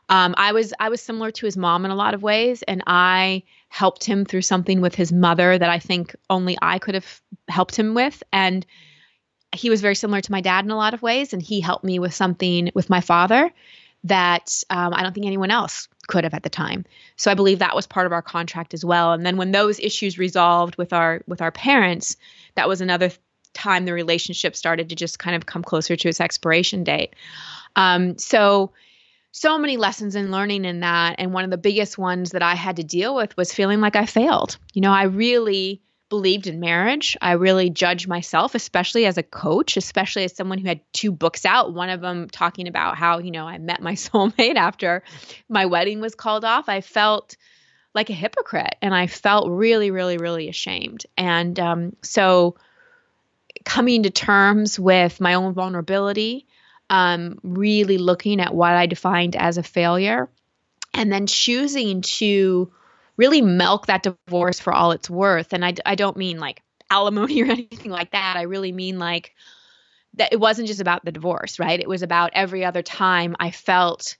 Um, 0.09 0.33
I 0.37 0.53
was 0.53 0.73
I 0.79 0.89
was 0.89 1.01
similar 1.01 1.31
to 1.31 1.45
his 1.45 1.55
mom 1.55 1.85
in 1.85 1.91
a 1.91 1.95
lot 1.95 2.13
of 2.13 2.23
ways, 2.23 2.63
and 2.63 2.83
I 2.87 3.43
helped 3.69 4.03
him 4.03 4.25
through 4.25 4.41
something 4.41 4.81
with 4.81 4.95
his 4.95 5.11
mother 5.11 5.57
that 5.57 5.69
I 5.69 5.77
think 5.77 6.15
only 6.29 6.57
I 6.61 6.79
could 6.79 6.95
have 6.95 7.21
helped 7.47 7.77
him 7.77 7.93
with, 7.93 8.23
and 8.33 8.65
he 9.55 9.69
was 9.69 9.81
very 9.81 9.95
similar 9.95 10.21
to 10.21 10.31
my 10.31 10.41
dad 10.41 10.65
in 10.65 10.71
a 10.71 10.75
lot 10.75 10.95
of 10.95 11.03
ways, 11.03 11.33
and 11.33 11.41
he 11.41 11.61
helped 11.61 11.83
me 11.83 11.99
with 11.99 12.13
something 12.13 12.71
with 12.73 12.89
my 12.89 13.01
father 13.01 13.51
that 14.05 14.63
um, 14.69 14.93
I 14.93 15.03
don't 15.03 15.13
think 15.13 15.25
anyone 15.25 15.51
else 15.51 15.87
could 16.07 16.23
have 16.23 16.33
at 16.33 16.43
the 16.43 16.49
time. 16.49 16.85
So 17.17 17.29
I 17.29 17.35
believe 17.35 17.59
that 17.59 17.75
was 17.75 17.85
part 17.85 18.05
of 18.05 18.13
our 18.13 18.21
contract 18.21 18.73
as 18.73 18.85
well. 18.85 19.11
And 19.13 19.25
then 19.25 19.37
when 19.37 19.51
those 19.51 19.79
issues 19.79 20.17
resolved 20.17 20.77
with 20.77 20.93
our 20.93 21.21
with 21.27 21.41
our 21.41 21.51
parents, 21.51 22.17
that 22.55 22.67
was 22.67 22.81
another 22.81 23.11
time 23.53 23.85
the 23.85 23.93
relationship 23.93 24.55
started 24.55 24.89
to 24.89 24.95
just 24.95 25.19
kind 25.19 25.35
of 25.35 25.45
come 25.45 25.63
closer 25.63 25.95
to 25.95 26.07
its 26.09 26.21
expiration 26.21 26.83
date. 26.83 27.15
Um, 27.75 28.17
so 28.17 28.71
so 29.31 29.59
many 29.59 29.77
lessons 29.77 30.15
in 30.15 30.31
learning 30.31 30.65
in 30.65 30.79
that. 30.79 31.15
And 31.19 31.33
one 31.33 31.43
of 31.43 31.51
the 31.51 31.57
biggest 31.57 31.97
ones 31.97 32.31
that 32.31 32.41
I 32.41 32.55
had 32.55 32.77
to 32.77 32.83
deal 32.83 33.15
with 33.15 33.35
was 33.37 33.53
feeling 33.53 33.79
like 33.79 33.95
I 33.95 34.05
failed. 34.05 34.57
You 34.73 34.81
know, 34.81 34.91
I 34.91 35.03
really 35.03 35.81
believed 36.09 36.47
in 36.47 36.59
marriage. 36.59 37.15
I 37.21 37.33
really 37.33 37.69
judged 37.69 38.07
myself, 38.07 38.55
especially 38.55 39.05
as 39.05 39.17
a 39.19 39.23
coach, 39.23 39.77
especially 39.77 40.23
as 40.23 40.35
someone 40.35 40.57
who 40.57 40.67
had 40.67 40.81
two 40.91 41.11
books 41.11 41.45
out. 41.45 41.73
One 41.73 41.89
of 41.89 42.01
them 42.01 42.27
talking 42.29 42.67
about 42.67 42.97
how, 42.97 43.19
you 43.19 43.29
know, 43.29 43.47
I 43.47 43.59
met 43.59 43.81
my 43.81 43.93
soulmate 43.93 44.55
after 44.55 45.03
my 45.47 45.67
wedding 45.67 46.01
was 46.01 46.15
called 46.15 46.43
off. 46.43 46.67
I 46.67 46.81
felt 46.81 47.37
like 47.93 48.09
a 48.09 48.13
hypocrite 48.13 48.75
and 48.81 48.93
I 48.93 49.07
felt 49.07 49.49
really, 49.49 49.91
really, 49.91 50.17
really 50.17 50.49
ashamed. 50.49 51.05
And 51.17 51.59
um, 51.59 51.95
so 52.01 52.55
coming 53.65 54.03
to 54.03 54.09
terms 54.09 54.79
with 54.79 55.19
my 55.19 55.35
own 55.35 55.53
vulnerability 55.53 56.47
um, 56.89 57.39
really 57.43 57.97
looking 57.97 58.41
at 58.41 58.53
what 58.53 58.71
I 58.73 58.87
defined 58.87 59.35
as 59.35 59.57
a 59.57 59.63
failure, 59.63 60.29
and 60.93 61.11
then 61.11 61.27
choosing 61.27 62.01
to 62.01 62.71
really 63.15 63.41
milk 63.41 63.87
that 63.87 64.03
divorce 64.03 64.59
for 64.59 64.73
all 64.73 64.91
it's 64.91 65.09
worth. 65.09 65.53
And 65.53 65.63
I, 65.63 65.75
I 65.85 65.95
don't 65.95 66.17
mean 66.17 66.39
like 66.39 66.63
alimony 66.89 67.41
or 67.41 67.45
anything 67.51 67.91
like 67.91 68.11
that. 68.11 68.35
I 68.37 68.43
really 68.43 68.71
mean 68.71 68.97
like 68.97 69.35
that 70.15 70.33
it 70.33 70.39
wasn't 70.39 70.67
just 70.67 70.81
about 70.81 71.05
the 71.05 71.11
divorce, 71.11 71.59
right? 71.59 71.79
It 71.79 71.87
was 71.87 72.01
about 72.01 72.31
every 72.33 72.65
other 72.65 72.81
time 72.81 73.35
I 73.39 73.51
felt 73.51 74.17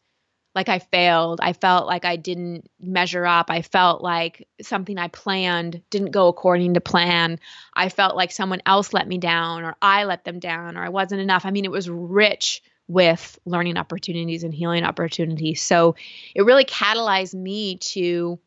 like 0.60 0.68
I 0.68 0.80
failed. 0.80 1.40
I 1.42 1.54
felt 1.54 1.88
like 1.88 2.04
I 2.04 2.18
didn't 2.18 2.70
measure 2.82 3.26
up. 3.26 3.50
I 3.50 3.62
felt 3.62 4.02
like 4.02 4.46
something 4.62 4.98
I 4.98 5.08
planned 5.08 5.82
didn't 5.90 6.12
go 6.12 6.28
according 6.28 6.74
to 6.74 6.82
plan. 6.82 7.40
I 7.74 7.88
felt 7.88 8.18
like 8.18 8.34
someone 8.34 8.62
else 8.66 8.92
let 8.92 9.08
me 9.08 9.18
down 9.18 9.64
or 9.64 9.78
I 9.82 10.04
let 10.04 10.26
them 10.26 10.38
down 10.38 10.76
or 10.76 10.84
I 10.84 10.90
wasn't 10.90 11.22
enough. 11.22 11.46
I 11.46 11.52
mean, 11.52 11.64
it 11.64 11.72
was 11.72 11.90
rich 11.90 12.62
with 12.90 13.40
learning 13.46 13.78
opportunities 13.78 14.44
and 14.44 14.54
healing 14.54 14.84
opportunities. 14.84 15.62
So 15.62 15.96
it 16.36 16.42
really 16.42 16.66
catalyzed 16.66 17.36
me 17.36 17.78
to 17.78 18.38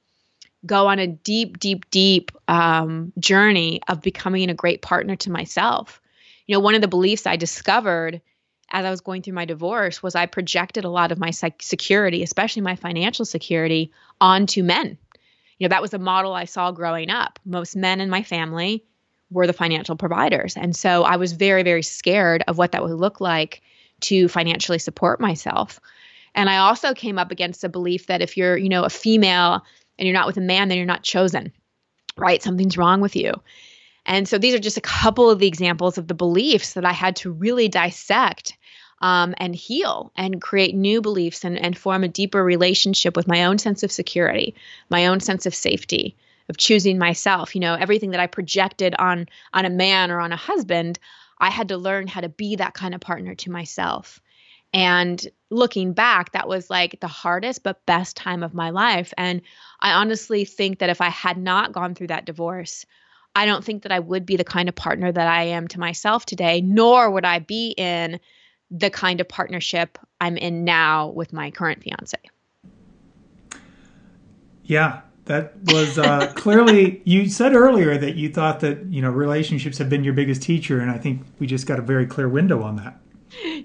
go 0.66 0.88
on 0.88 0.98
a 0.98 1.06
deep, 1.06 1.58
deep, 1.58 1.88
deep 1.88 2.30
um, 2.46 3.14
journey 3.18 3.80
of 3.88 4.02
becoming 4.02 4.50
a 4.50 4.54
great 4.54 4.82
partner 4.82 5.16
to 5.16 5.30
myself. 5.30 6.02
You 6.46 6.56
know, 6.56 6.60
one 6.60 6.74
of 6.74 6.82
the 6.82 6.88
beliefs 6.88 7.26
I 7.26 7.36
discovered 7.36 8.20
as 8.72 8.84
I 8.86 8.90
was 8.90 9.02
going 9.02 9.22
through 9.22 9.34
my 9.34 9.44
divorce 9.44 10.02
was 10.02 10.14
I 10.14 10.26
projected 10.26 10.84
a 10.84 10.90
lot 10.90 11.12
of 11.12 11.18
my 11.18 11.30
security, 11.30 12.22
especially 12.22 12.62
my 12.62 12.74
financial 12.74 13.24
security, 13.24 13.92
onto 14.20 14.62
men. 14.62 14.98
You 15.58 15.68
know, 15.68 15.72
that 15.72 15.82
was 15.82 15.94
a 15.94 15.98
model 15.98 16.32
I 16.32 16.46
saw 16.46 16.72
growing 16.72 17.10
up. 17.10 17.38
Most 17.44 17.76
men 17.76 18.00
in 18.00 18.10
my 18.10 18.22
family 18.22 18.84
were 19.30 19.46
the 19.46 19.52
financial 19.52 19.94
providers. 19.94 20.56
And 20.56 20.74
so 20.74 21.04
I 21.04 21.16
was 21.16 21.32
very, 21.32 21.62
very 21.62 21.82
scared 21.82 22.42
of 22.48 22.58
what 22.58 22.72
that 22.72 22.82
would 22.82 22.92
look 22.92 23.20
like 23.20 23.62
to 24.00 24.26
financially 24.28 24.78
support 24.78 25.20
myself. 25.20 25.78
And 26.34 26.48
I 26.48 26.56
also 26.56 26.94
came 26.94 27.18
up 27.18 27.30
against 27.30 27.64
a 27.64 27.68
belief 27.68 28.06
that 28.06 28.22
if 28.22 28.36
you're, 28.36 28.56
you 28.56 28.68
know, 28.68 28.84
a 28.84 28.90
female 28.90 29.62
and 29.98 30.08
you're 30.08 30.16
not 30.16 30.26
with 30.26 30.38
a 30.38 30.42
man, 30.42 30.68
then 30.68 30.78
you're 30.78 30.86
not 30.86 31.02
chosen, 31.02 31.52
right? 32.16 32.42
Something's 32.42 32.78
wrong 32.78 33.00
with 33.00 33.14
you. 33.14 33.34
And 34.06 34.26
so 34.26 34.38
these 34.38 34.54
are 34.54 34.58
just 34.58 34.78
a 34.78 34.82
couple 34.82 35.30
of 35.30 35.38
the 35.38 35.46
examples 35.46 35.98
of 35.98 36.08
the 36.08 36.14
beliefs 36.14 36.72
that 36.72 36.84
I 36.84 36.92
had 36.92 37.14
to 37.16 37.30
really 37.30 37.68
dissect 37.68 38.56
um, 39.02 39.34
and 39.38 39.54
heal 39.54 40.12
and 40.16 40.40
create 40.40 40.74
new 40.74 41.02
beliefs 41.02 41.44
and, 41.44 41.58
and 41.58 41.76
form 41.76 42.04
a 42.04 42.08
deeper 42.08 42.42
relationship 42.42 43.16
with 43.16 43.26
my 43.26 43.44
own 43.44 43.58
sense 43.58 43.82
of 43.82 43.90
security, 43.92 44.54
my 44.88 45.08
own 45.08 45.18
sense 45.20 45.44
of 45.44 45.54
safety, 45.54 46.16
of 46.48 46.56
choosing 46.56 46.98
myself. 46.98 47.54
You 47.54 47.60
know, 47.60 47.74
everything 47.74 48.12
that 48.12 48.20
I 48.20 48.28
projected 48.28 48.94
on 48.98 49.28
on 49.52 49.64
a 49.64 49.70
man 49.70 50.12
or 50.12 50.20
on 50.20 50.32
a 50.32 50.36
husband, 50.36 51.00
I 51.36 51.50
had 51.50 51.68
to 51.68 51.76
learn 51.76 52.06
how 52.06 52.20
to 52.20 52.28
be 52.28 52.56
that 52.56 52.74
kind 52.74 52.94
of 52.94 53.00
partner 53.00 53.34
to 53.34 53.50
myself. 53.50 54.20
And 54.72 55.22
looking 55.50 55.92
back, 55.92 56.32
that 56.32 56.48
was 56.48 56.70
like 56.70 57.00
the 57.00 57.08
hardest 57.08 57.62
but 57.62 57.84
best 57.84 58.16
time 58.16 58.42
of 58.42 58.54
my 58.54 58.70
life. 58.70 59.12
And 59.18 59.42
I 59.80 59.92
honestly 59.92 60.44
think 60.44 60.78
that 60.78 60.88
if 60.88 61.00
I 61.00 61.10
had 61.10 61.36
not 61.36 61.72
gone 61.72 61.94
through 61.94 62.06
that 62.06 62.24
divorce, 62.24 62.86
I 63.34 63.46
don't 63.46 63.64
think 63.64 63.82
that 63.82 63.92
I 63.92 63.98
would 63.98 64.24
be 64.24 64.36
the 64.36 64.44
kind 64.44 64.68
of 64.68 64.74
partner 64.74 65.10
that 65.10 65.26
I 65.26 65.44
am 65.44 65.68
to 65.68 65.80
myself 65.80 66.24
today, 66.24 66.60
nor 66.60 67.10
would 67.10 67.24
I 67.24 67.40
be 67.40 67.74
in 67.76 68.20
the 68.72 68.90
kind 68.90 69.20
of 69.20 69.28
partnership 69.28 69.98
I'm 70.20 70.36
in 70.36 70.64
now 70.64 71.08
with 71.08 71.32
my 71.32 71.50
current 71.50 71.82
fiance. 71.82 72.18
Yeah, 74.64 75.02
that 75.26 75.52
was 75.66 75.98
uh, 75.98 76.32
clearly 76.36 77.02
you 77.04 77.28
said 77.28 77.54
earlier 77.54 77.98
that 77.98 78.16
you 78.16 78.32
thought 78.32 78.60
that 78.60 78.86
you 78.86 79.02
know 79.02 79.10
relationships 79.10 79.78
have 79.78 79.90
been 79.90 80.02
your 80.02 80.14
biggest 80.14 80.42
teacher, 80.42 80.80
and 80.80 80.90
I 80.90 80.98
think 80.98 81.22
we 81.38 81.46
just 81.46 81.66
got 81.66 81.78
a 81.78 81.82
very 81.82 82.06
clear 82.06 82.28
window 82.28 82.62
on 82.62 82.76
that. 82.76 82.98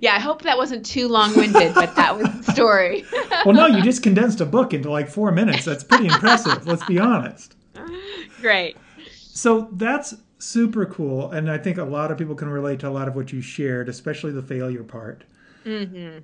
Yeah, 0.02 0.16
I 0.16 0.20
hope 0.20 0.44
that 0.44 0.58
wasn't 0.58 0.86
too 0.86 1.10
long-winded, 1.10 1.76
but 1.76 1.94
that 1.96 2.16
was 2.16 2.28
the 2.46 2.54
story. 2.54 3.04
well, 3.46 3.54
no, 3.54 3.68
you 3.68 3.82
just 3.82 4.02
condensed 4.02 4.40
a 4.40 4.46
book 4.46 4.74
into 4.74 4.90
like 4.90 5.10
four 5.10 5.32
minutes. 5.32 5.66
That's 5.66 5.84
pretty 5.84 6.06
impressive. 6.06 6.66
let's 6.66 6.86
be 6.86 7.00
honest. 7.00 7.56
Great. 8.42 8.78
So 9.12 9.70
that's 9.74 10.16
super 10.40 10.86
cool. 10.86 11.32
And 11.32 11.50
I 11.50 11.58
think 11.58 11.78
a 11.78 11.84
lot 11.84 12.12
of 12.12 12.18
people 12.18 12.36
can 12.36 12.50
relate 12.50 12.80
to 12.82 12.90
a 12.90 12.92
lot 12.92 13.08
of 13.08 13.16
what 13.16 13.34
you 13.34 13.42
shared, 13.42 13.90
especially 13.90 14.32
the 14.32 14.42
failure 14.42 14.84
part. 14.84 15.24
Mm-hmm. 15.66 16.20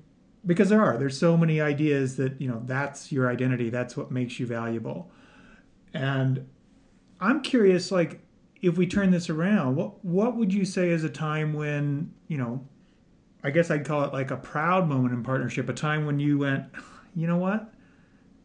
Because 0.46 0.68
there 0.68 0.82
are, 0.82 0.98
there's 0.98 1.18
so 1.18 1.36
many 1.36 1.60
ideas 1.60 2.16
that, 2.16 2.40
you 2.40 2.48
know, 2.48 2.62
that's 2.66 3.10
your 3.10 3.30
identity, 3.30 3.70
that's 3.70 3.96
what 3.96 4.10
makes 4.10 4.38
you 4.38 4.46
valuable. 4.46 5.10
And 5.94 6.46
I'm 7.20 7.40
curious, 7.40 7.90
like, 7.90 8.20
if 8.60 8.76
we 8.76 8.86
turn 8.86 9.10
this 9.10 9.30
around, 9.30 9.76
what 9.76 10.04
what 10.04 10.36
would 10.36 10.52
you 10.52 10.64
say 10.64 10.90
is 10.90 11.04
a 11.04 11.08
time 11.08 11.52
when, 11.52 12.12
you 12.28 12.38
know, 12.38 12.66
I 13.42 13.50
guess 13.50 13.70
I'd 13.70 13.84
call 13.84 14.04
it 14.04 14.12
like 14.12 14.30
a 14.30 14.36
proud 14.36 14.88
moment 14.88 15.14
in 15.14 15.22
partnership, 15.22 15.68
a 15.68 15.74
time 15.74 16.06
when 16.06 16.18
you 16.18 16.38
went, 16.38 16.64
you 17.14 17.26
know 17.26 17.36
what? 17.36 17.72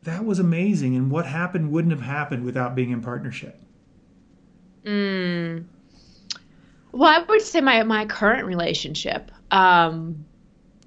That 0.04 0.26
was 0.26 0.40
amazing 0.40 0.96
and 0.96 1.10
what 1.10 1.26
happened 1.26 1.72
wouldn't 1.72 1.94
have 1.94 2.02
happened 2.02 2.44
without 2.44 2.76
being 2.76 2.92
in 2.92 3.02
partnership. 3.02 3.62
Mm. 4.86 5.19
Well, 7.00 7.08
I 7.08 7.24
would 7.30 7.42
say 7.42 7.62
my 7.62 7.82
my 7.84 8.06
current 8.06 8.46
relationship 8.46 9.32
um, 9.52 10.26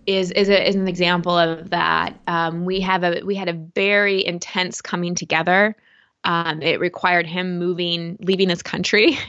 is 0.05 0.31
is, 0.31 0.51
a, 0.51 0.69
is 0.69 0.75
an 0.75 0.87
example 0.87 1.39
of 1.39 1.71
that. 1.71 2.21
Um, 2.27 2.67
we 2.67 2.81
have 2.81 3.03
a 3.03 3.23
we 3.25 3.35
had 3.35 3.49
a 3.49 3.55
very 3.55 4.23
intense 4.23 4.83
coming 4.83 5.15
together. 5.15 5.75
Um, 6.23 6.61
it 6.61 6.81
required 6.81 7.27
him 7.27 7.59
moving, 7.59 8.19
leaving 8.21 8.51
his 8.51 8.63
country. 8.63 9.19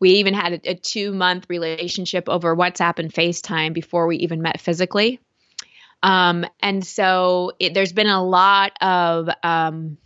We 0.00 0.10
even 0.10 0.32
had 0.32 0.52
a, 0.52 0.70
a 0.70 0.74
two 0.76 1.12
month 1.12 1.46
relationship 1.48 2.28
over 2.28 2.54
WhatsApp 2.54 3.00
and 3.00 3.12
FaceTime 3.12 3.72
before 3.72 4.06
we 4.06 4.18
even 4.18 4.42
met 4.42 4.60
physically. 4.60 5.18
Um, 6.04 6.46
and 6.60 6.86
so 6.86 7.50
it, 7.58 7.74
there's 7.74 7.92
been 7.92 8.06
a 8.06 8.24
lot 8.24 8.80
of 8.80 9.28
um, 9.42 9.98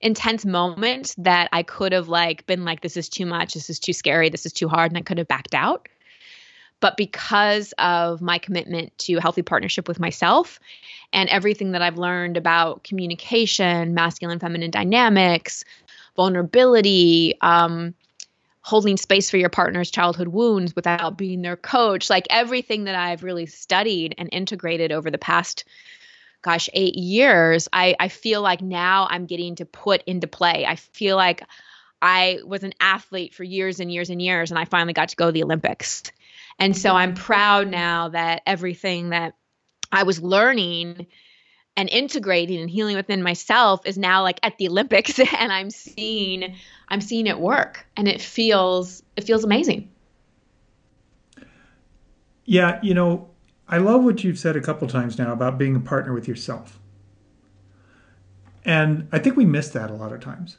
intense 0.00 0.44
moment 0.44 1.14
that 1.18 1.48
I 1.52 1.62
could 1.62 1.92
have 1.92 2.08
like 2.08 2.46
been 2.46 2.64
like, 2.64 2.80
this 2.80 2.96
is 2.96 3.08
too 3.08 3.26
much, 3.26 3.54
this 3.54 3.70
is 3.70 3.78
too 3.78 3.92
scary, 3.92 4.28
this 4.28 4.46
is 4.46 4.52
too 4.52 4.68
hard, 4.68 4.90
and 4.90 4.98
I 4.98 5.02
could 5.02 5.18
have 5.18 5.28
backed 5.28 5.54
out. 5.54 5.88
But 6.80 6.96
because 6.96 7.72
of 7.78 8.22
my 8.22 8.38
commitment 8.38 8.96
to 8.98 9.18
healthy 9.18 9.42
partnership 9.42 9.88
with 9.88 9.98
myself 9.98 10.60
and 11.12 11.28
everything 11.28 11.72
that 11.72 11.82
I've 11.82 11.98
learned 11.98 12.36
about 12.36 12.84
communication, 12.84 13.94
masculine, 13.94 14.38
feminine 14.38 14.70
dynamics, 14.70 15.64
vulnerability, 16.14 17.34
um, 17.40 17.94
holding 18.60 18.96
space 18.96 19.30
for 19.30 19.38
your 19.38 19.48
partner's 19.48 19.90
childhood 19.90 20.28
wounds 20.28 20.76
without 20.76 21.16
being 21.16 21.42
their 21.42 21.56
coach, 21.56 22.10
like 22.10 22.26
everything 22.28 22.84
that 22.84 22.94
I've 22.94 23.24
really 23.24 23.46
studied 23.46 24.14
and 24.18 24.28
integrated 24.30 24.92
over 24.92 25.10
the 25.10 25.18
past 25.18 25.64
gosh, 26.42 26.68
eight 26.72 26.96
years, 26.96 27.68
I, 27.72 27.96
I 27.98 28.08
feel 28.08 28.42
like 28.42 28.62
now 28.62 29.06
I'm 29.10 29.26
getting 29.26 29.56
to 29.56 29.64
put 29.64 30.02
into 30.04 30.26
play. 30.26 30.64
I 30.66 30.76
feel 30.76 31.16
like 31.16 31.42
I 32.00 32.40
was 32.44 32.62
an 32.62 32.74
athlete 32.80 33.34
for 33.34 33.44
years 33.44 33.80
and 33.80 33.92
years 33.92 34.10
and 34.10 34.22
years, 34.22 34.50
and 34.50 34.58
I 34.58 34.64
finally 34.64 34.92
got 34.92 35.08
to 35.10 35.16
go 35.16 35.26
to 35.26 35.32
the 35.32 35.42
Olympics. 35.42 36.04
And 36.58 36.76
so 36.76 36.94
I'm 36.94 37.14
mm-hmm. 37.14 37.22
proud 37.22 37.68
now 37.68 38.08
that 38.08 38.42
everything 38.46 39.10
that 39.10 39.34
I 39.92 40.02
was 40.02 40.20
learning 40.20 41.06
and 41.76 41.88
integrating 41.88 42.60
and 42.60 42.68
healing 42.68 42.96
within 42.96 43.22
myself 43.22 43.86
is 43.86 43.96
now 43.96 44.22
like 44.22 44.40
at 44.42 44.58
the 44.58 44.68
Olympics 44.68 45.18
and 45.38 45.52
I'm 45.52 45.70
seeing 45.70 46.56
I'm 46.88 47.00
seeing 47.00 47.26
it 47.26 47.38
work 47.38 47.86
and 47.96 48.08
it 48.08 48.20
feels 48.20 49.02
it 49.16 49.24
feels 49.24 49.44
amazing. 49.44 49.90
Yeah, 52.44 52.80
you 52.82 52.94
know, 52.94 53.28
I 53.68 53.78
love 53.78 54.02
what 54.02 54.24
you've 54.24 54.38
said 54.38 54.56
a 54.56 54.60
couple 54.60 54.88
times 54.88 55.18
now 55.18 55.32
about 55.32 55.58
being 55.58 55.76
a 55.76 55.80
partner 55.80 56.12
with 56.12 56.26
yourself. 56.26 56.78
And 58.64 59.08
I 59.12 59.18
think 59.18 59.36
we 59.36 59.44
miss 59.44 59.68
that 59.70 59.90
a 59.90 59.94
lot 59.94 60.12
of 60.12 60.20
times. 60.20 60.56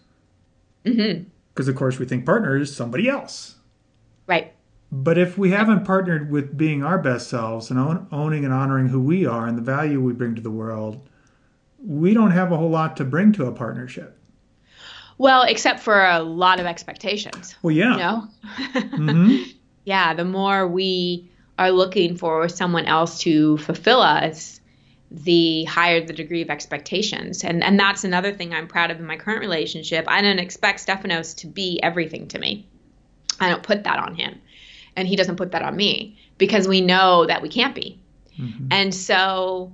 Mm-hmm. 0.85 1.23
Because 1.53 1.67
of 1.67 1.75
course 1.75 1.99
we 1.99 2.05
think 2.05 2.25
partner 2.25 2.55
is 2.55 2.75
somebody 2.75 3.09
else. 3.09 3.55
Right. 4.27 4.53
But 4.91 5.17
if 5.17 5.37
we 5.37 5.51
haven't 5.51 5.85
partnered 5.85 6.31
with 6.31 6.57
being 6.57 6.83
our 6.83 6.97
best 6.97 7.29
selves 7.29 7.69
and 7.69 7.79
own, 7.79 8.07
owning 8.11 8.45
and 8.45 8.53
honoring 8.53 8.87
who 8.87 8.99
we 8.99 9.25
are 9.25 9.47
and 9.47 9.57
the 9.57 9.61
value 9.61 10.01
we 10.01 10.13
bring 10.13 10.35
to 10.35 10.41
the 10.41 10.51
world, 10.51 11.07
we 11.83 12.13
don't 12.13 12.31
have 12.31 12.51
a 12.51 12.57
whole 12.57 12.69
lot 12.69 12.97
to 12.97 13.03
bring 13.03 13.31
to 13.33 13.45
a 13.45 13.51
partnership. 13.51 14.17
Well, 15.17 15.43
except 15.43 15.79
for 15.81 16.05
a 16.05 16.19
lot 16.19 16.59
of 16.59 16.65
expectations. 16.65 17.55
Well, 17.61 17.75
yeah. 17.75 17.91
You 17.91 17.97
know? 17.97 18.27
mm-hmm. 18.73 19.43
Yeah, 19.85 20.13
the 20.13 20.25
more 20.25 20.67
we 20.67 21.28
are 21.59 21.71
looking 21.71 22.15
for 22.15 22.47
someone 22.47 22.85
else 22.85 23.19
to 23.19 23.57
fulfill 23.57 23.99
us, 23.99 24.61
the 25.11 25.65
higher 25.65 26.03
the 26.03 26.13
degree 26.13 26.41
of 26.41 26.49
expectations. 26.49 27.43
And 27.43 27.63
and 27.63 27.77
that's 27.77 28.05
another 28.05 28.31
thing 28.33 28.53
I'm 28.53 28.67
proud 28.67 28.91
of 28.91 28.99
in 28.99 29.05
my 29.05 29.17
current 29.17 29.41
relationship. 29.41 30.05
I 30.07 30.21
don't 30.21 30.39
expect 30.39 30.79
Stephanos 30.79 31.33
to 31.35 31.47
be 31.47 31.79
everything 31.83 32.29
to 32.29 32.39
me. 32.39 32.65
I 33.39 33.49
don't 33.49 33.61
put 33.61 33.83
that 33.83 33.99
on 33.99 34.15
him. 34.15 34.39
And 34.95 35.07
he 35.07 35.15
doesn't 35.15 35.35
put 35.35 35.51
that 35.51 35.61
on 35.61 35.75
me 35.75 36.17
because 36.37 36.67
we 36.67 36.81
know 36.81 37.25
that 37.25 37.41
we 37.41 37.49
can't 37.49 37.75
be. 37.75 37.99
Mm-hmm. 38.39 38.67
And 38.71 38.95
so 38.95 39.73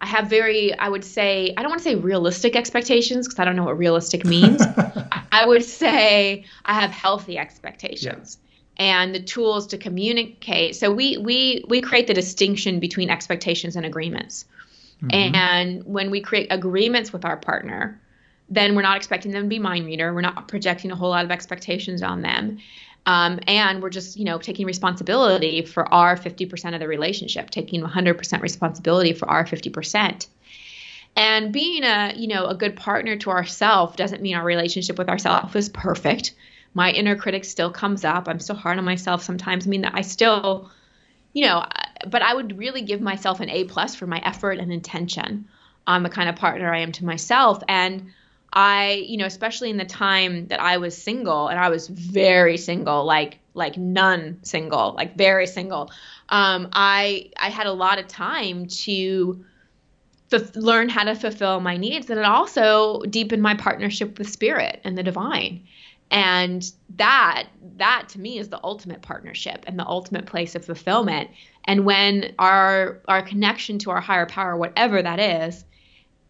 I 0.00 0.06
have 0.06 0.28
very, 0.28 0.76
I 0.78 0.88
would 0.88 1.04
say, 1.04 1.54
I 1.56 1.62
don't 1.62 1.70
want 1.70 1.82
to 1.82 1.84
say 1.84 1.94
realistic 1.96 2.54
expectations 2.54 3.26
because 3.26 3.38
I 3.40 3.44
don't 3.44 3.56
know 3.56 3.64
what 3.64 3.78
realistic 3.78 4.24
means. 4.24 4.62
I 5.32 5.44
would 5.46 5.64
say 5.64 6.44
I 6.64 6.74
have 6.74 6.90
healthy 6.90 7.36
expectations. 7.38 8.38
Yeah. 8.40 8.45
And 8.78 9.14
the 9.14 9.20
tools 9.20 9.66
to 9.68 9.78
communicate. 9.78 10.76
So 10.76 10.92
we 10.92 11.16
we 11.16 11.64
we 11.66 11.80
create 11.80 12.06
the 12.06 12.14
distinction 12.14 12.78
between 12.78 13.08
expectations 13.08 13.74
and 13.74 13.86
agreements. 13.86 14.44
Mm-hmm. 15.02 15.34
And 15.34 15.84
when 15.84 16.10
we 16.10 16.20
create 16.20 16.48
agreements 16.50 17.12
with 17.12 17.24
our 17.24 17.36
partner, 17.36 18.00
then 18.48 18.74
we're 18.74 18.82
not 18.82 18.96
expecting 18.96 19.32
them 19.32 19.44
to 19.44 19.48
be 19.48 19.58
mind 19.58 19.86
reader. 19.86 20.12
We're 20.12 20.20
not 20.20 20.48
projecting 20.48 20.90
a 20.90 20.96
whole 20.96 21.10
lot 21.10 21.24
of 21.24 21.30
expectations 21.30 22.02
on 22.02 22.22
them. 22.22 22.58
Um, 23.06 23.38
and 23.46 23.82
we're 23.82 23.90
just, 23.90 24.16
you 24.16 24.24
know, 24.24 24.38
taking 24.38 24.66
responsibility 24.66 25.62
for 25.62 25.92
our 25.92 26.16
50% 26.16 26.74
of 26.74 26.80
the 26.80 26.88
relationship, 26.88 27.50
taking 27.50 27.82
100% 27.82 28.40
responsibility 28.40 29.12
for 29.12 29.28
our 29.30 29.44
50%. 29.44 30.26
And 31.14 31.52
being 31.52 31.84
a, 31.84 32.12
you 32.16 32.26
know, 32.26 32.46
a 32.46 32.54
good 32.54 32.76
partner 32.76 33.16
to 33.16 33.30
ourselves 33.30 33.96
doesn't 33.96 34.22
mean 34.22 34.34
our 34.34 34.44
relationship 34.44 34.98
with 34.98 35.08
ourselves 35.08 35.54
is 35.54 35.68
perfect. 35.68 36.34
My 36.76 36.90
inner 36.90 37.16
critic 37.16 37.46
still 37.46 37.70
comes 37.70 38.04
up. 38.04 38.28
I'm 38.28 38.38
still 38.38 38.54
hard 38.54 38.76
on 38.76 38.84
myself 38.84 39.22
sometimes. 39.22 39.66
I 39.66 39.70
mean, 39.70 39.86
I 39.86 40.02
still, 40.02 40.70
you 41.32 41.46
know, 41.46 41.64
but 42.06 42.20
I 42.20 42.34
would 42.34 42.58
really 42.58 42.82
give 42.82 43.00
myself 43.00 43.40
an 43.40 43.48
A 43.48 43.64
plus 43.64 43.94
for 43.94 44.06
my 44.06 44.18
effort 44.18 44.58
and 44.58 44.70
intention 44.70 45.48
on 45.86 46.02
the 46.02 46.10
kind 46.10 46.28
of 46.28 46.36
partner 46.36 46.70
I 46.70 46.80
am 46.80 46.92
to 46.92 47.06
myself. 47.06 47.62
And 47.66 48.12
I, 48.52 49.06
you 49.08 49.16
know, 49.16 49.24
especially 49.24 49.70
in 49.70 49.78
the 49.78 49.86
time 49.86 50.48
that 50.48 50.60
I 50.60 50.76
was 50.76 51.02
single 51.02 51.48
and 51.48 51.58
I 51.58 51.70
was 51.70 51.88
very 51.88 52.58
single, 52.58 53.06
like 53.06 53.38
like 53.54 53.78
none 53.78 54.40
single, 54.42 54.92
like 54.92 55.16
very 55.16 55.46
single. 55.46 55.90
Um, 56.28 56.68
I 56.74 57.30
I 57.40 57.48
had 57.48 57.66
a 57.66 57.72
lot 57.72 57.98
of 57.98 58.06
time 58.06 58.66
to 58.84 59.46
f- 60.30 60.54
learn 60.54 60.90
how 60.90 61.04
to 61.04 61.14
fulfill 61.14 61.58
my 61.60 61.78
needs 61.78 62.10
and 62.10 62.18
it 62.18 62.26
also 62.26 63.00
deepened 63.08 63.42
my 63.42 63.54
partnership 63.54 64.18
with 64.18 64.28
spirit 64.28 64.82
and 64.84 64.98
the 64.98 65.02
divine. 65.02 65.66
And 66.10 66.70
that 66.96 67.48
that 67.76 68.08
to 68.10 68.20
me 68.20 68.38
is 68.38 68.48
the 68.48 68.60
ultimate 68.62 69.02
partnership 69.02 69.64
and 69.66 69.78
the 69.78 69.86
ultimate 69.86 70.26
place 70.26 70.54
of 70.54 70.64
fulfillment. 70.64 71.30
And 71.64 71.84
when 71.84 72.34
our 72.38 73.00
our 73.08 73.22
connection 73.22 73.78
to 73.80 73.90
our 73.90 74.00
higher 74.00 74.26
power, 74.26 74.56
whatever 74.56 75.02
that 75.02 75.18
is, 75.18 75.64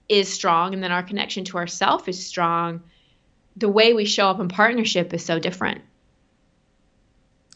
is 0.09 0.33
strong 0.33 0.75
and 0.75 0.83
then 0.83 0.93
our 0.93 1.03
connection 1.03 1.45
to 1.45 1.59
ourself 1.59 2.09
is 2.09 2.25
strong, 2.25 2.83
the 3.57 3.69
way 3.69 3.93
we 3.93 4.05
show 4.05 4.29
up 4.29 4.41
in 4.41 4.49
partnership 4.49 5.13
is 5.13 5.25
so 5.25 5.39
different. 5.39 5.83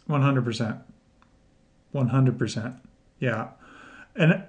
100%. 0.08 0.80
100%. 1.94 2.80
Yeah. 3.20 3.48
And 4.16 4.42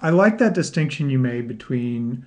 I 0.00 0.10
like 0.10 0.38
that 0.38 0.54
distinction 0.54 1.10
you 1.10 1.18
made 1.18 1.48
between 1.48 2.26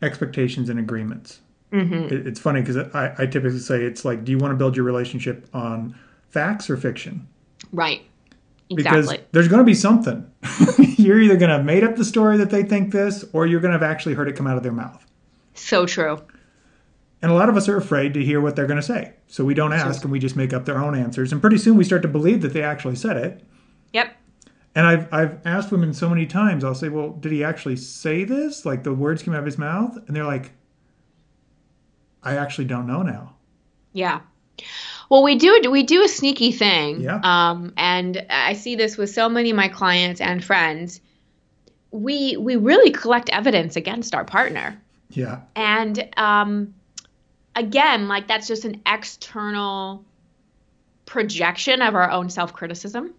expectations 0.00 0.68
and 0.68 0.78
agreements. 0.78 1.40
Mm-hmm. 1.72 2.28
It's 2.28 2.40
funny 2.40 2.60
because 2.60 2.76
I, 2.94 3.14
I 3.18 3.26
typically 3.26 3.58
say 3.58 3.82
it's 3.82 4.04
like, 4.04 4.24
do 4.24 4.32
you 4.32 4.38
want 4.38 4.52
to 4.52 4.56
build 4.56 4.76
your 4.76 4.84
relationship 4.84 5.48
on 5.52 5.98
facts 6.30 6.70
or 6.70 6.76
fiction? 6.76 7.28
Right. 7.72 8.02
Exactly. 8.70 9.00
Because 9.02 9.26
there's 9.32 9.48
going 9.48 9.60
to 9.60 9.64
be 9.64 9.74
something. 9.74 10.30
you're 10.78 11.20
either 11.20 11.36
going 11.36 11.50
to 11.50 11.56
have 11.56 11.64
made 11.64 11.84
up 11.84 11.96
the 11.96 12.04
story 12.04 12.36
that 12.38 12.50
they 12.50 12.62
think 12.62 12.92
this, 12.92 13.24
or 13.32 13.46
you're 13.46 13.60
going 13.60 13.72
to 13.72 13.78
have 13.78 13.90
actually 13.90 14.14
heard 14.14 14.28
it 14.28 14.36
come 14.36 14.46
out 14.46 14.56
of 14.56 14.62
their 14.62 14.72
mouth. 14.72 15.04
So 15.54 15.86
true. 15.86 16.20
And 17.20 17.32
a 17.32 17.34
lot 17.34 17.48
of 17.48 17.56
us 17.56 17.68
are 17.68 17.76
afraid 17.76 18.14
to 18.14 18.24
hear 18.24 18.40
what 18.40 18.54
they're 18.54 18.66
going 18.66 18.80
to 18.80 18.86
say. 18.86 19.14
So 19.26 19.44
we 19.44 19.54
don't 19.54 19.72
ask 19.72 20.02
and 20.02 20.12
we 20.12 20.18
just 20.18 20.36
make 20.36 20.52
up 20.52 20.64
their 20.66 20.78
own 20.78 20.94
answers. 20.94 21.32
And 21.32 21.40
pretty 21.40 21.58
soon 21.58 21.76
we 21.76 21.84
start 21.84 22.02
to 22.02 22.08
believe 22.08 22.42
that 22.42 22.52
they 22.52 22.62
actually 22.62 22.94
said 22.94 23.16
it. 23.16 23.44
Yep. 23.92 24.14
And 24.74 24.86
I've, 24.86 25.12
I've 25.12 25.46
asked 25.46 25.72
women 25.72 25.92
so 25.92 26.08
many 26.08 26.26
times, 26.26 26.62
I'll 26.62 26.74
say, 26.74 26.88
well, 26.88 27.10
did 27.10 27.32
he 27.32 27.42
actually 27.42 27.74
say 27.76 28.22
this? 28.22 28.64
Like 28.64 28.84
the 28.84 28.94
words 28.94 29.22
came 29.22 29.34
out 29.34 29.40
of 29.40 29.46
his 29.46 29.58
mouth? 29.58 29.96
And 30.06 30.14
they're 30.14 30.24
like, 30.24 30.52
I 32.22 32.36
actually 32.36 32.66
don't 32.66 32.86
know 32.86 33.02
now. 33.02 33.34
Yeah. 33.92 34.20
Well, 35.08 35.22
we 35.22 35.36
do 35.36 35.70
we 35.70 35.82
do 35.82 36.02
a 36.02 36.08
sneaky 36.08 36.52
thing. 36.52 37.00
Yeah. 37.00 37.20
Um, 37.22 37.72
and 37.76 38.26
I 38.28 38.52
see 38.52 38.76
this 38.76 38.96
with 38.96 39.10
so 39.10 39.28
many 39.28 39.50
of 39.50 39.56
my 39.56 39.68
clients 39.68 40.20
and 40.20 40.44
friends. 40.44 41.00
We 41.90 42.36
we 42.36 42.56
really 42.56 42.90
collect 42.90 43.30
evidence 43.30 43.76
against 43.76 44.14
our 44.14 44.24
partner. 44.24 44.80
Yeah. 45.10 45.40
And 45.56 46.08
um, 46.16 46.74
again, 47.56 48.08
like 48.08 48.28
that's 48.28 48.46
just 48.46 48.64
an 48.64 48.82
external 48.86 50.04
projection 51.06 51.80
of 51.80 51.94
our 51.94 52.10
own 52.10 52.28
self 52.28 52.52
criticism. 52.52 53.14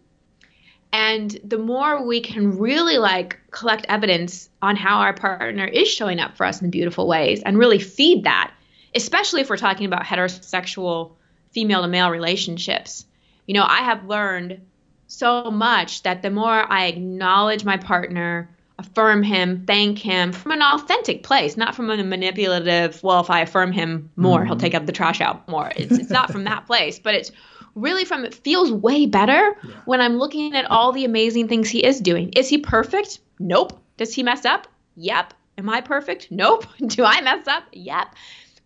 And 0.92 1.40
the 1.44 1.58
more 1.58 2.04
we 2.04 2.22
can 2.22 2.58
really 2.58 2.98
like 2.98 3.38
collect 3.52 3.86
evidence 3.90 4.50
on 4.62 4.76
how 4.76 5.00
our 5.00 5.14
partner 5.14 5.66
is 5.66 5.88
showing 5.88 6.20
up 6.20 6.36
for 6.36 6.46
us 6.46 6.62
in 6.62 6.72
beautiful 6.72 7.08
ways 7.08 7.44
and 7.44 7.58
really 7.58 7.78
feed 7.78 8.24
that, 8.24 8.52
especially 8.96 9.42
if 9.42 9.50
we're 9.50 9.58
talking 9.58 9.86
about 9.86 10.04
heterosexual 10.04 11.12
female 11.52 11.82
to 11.82 11.88
male 11.88 12.10
relationships. 12.10 13.06
You 13.46 13.56
know, 13.56 13.66
I 13.68 13.80
have 13.84 14.06
learned 14.06 14.62
so 15.08 15.50
much 15.50 16.04
that 16.04 16.22
the 16.22 16.30
more 16.30 16.72
I 16.72 16.86
acknowledge 16.86 17.66
my 17.66 17.78
partner, 17.78 18.50
affirm 18.78 19.24
him, 19.24 19.66
thank 19.66 19.98
him 19.98 20.32
from 20.32 20.52
an 20.52 20.62
authentic 20.62 21.24
place, 21.24 21.58
not 21.58 21.76
from 21.76 21.90
a 21.90 22.04
manipulative, 22.04 23.04
well, 23.04 23.20
if 23.20 23.30
I 23.30 23.42
affirm 23.42 23.72
him 23.72 24.10
more, 24.16 24.40
mm-hmm. 24.40 24.48
he'll 24.48 24.58
take 24.58 24.76
up 24.76 24.86
the 24.86 24.92
trash 24.92 25.20
out 25.20 25.48
more. 25.48 25.72
It's, 25.76 25.98
it's 25.98 26.10
not 26.10 26.32
from 26.32 26.46
that 26.46 26.66
place, 26.66 27.00
but 27.00 27.16
it's 27.16 27.32
really 27.76 28.06
from 28.06 28.24
it 28.24 28.34
feels 28.34 28.72
way 28.72 29.06
better 29.06 29.56
yeah. 29.64 29.72
when 29.86 30.02
I'm 30.02 30.18
looking 30.18 30.56
at 30.56 30.70
all 30.70 30.92
the 30.92 31.06
amazing 31.06 31.48
things 31.48 31.70
he 31.70 31.84
is 31.84 32.00
doing. 32.00 32.30
Is 32.34 32.48
he 32.48 32.58
perfect? 32.58 33.20
Nope. 33.40 33.80
Does 33.98 34.14
he 34.14 34.24
mess 34.24 34.46
up? 34.46 34.68
Yep. 34.96 35.34
Am 35.58 35.70
I 35.70 35.82
perfect? 35.82 36.28
Nope. 36.32 36.66
Do 36.86 37.04
I 37.04 37.22
mess 37.22 37.48
up? 37.48 37.64
Yep. 37.74 38.16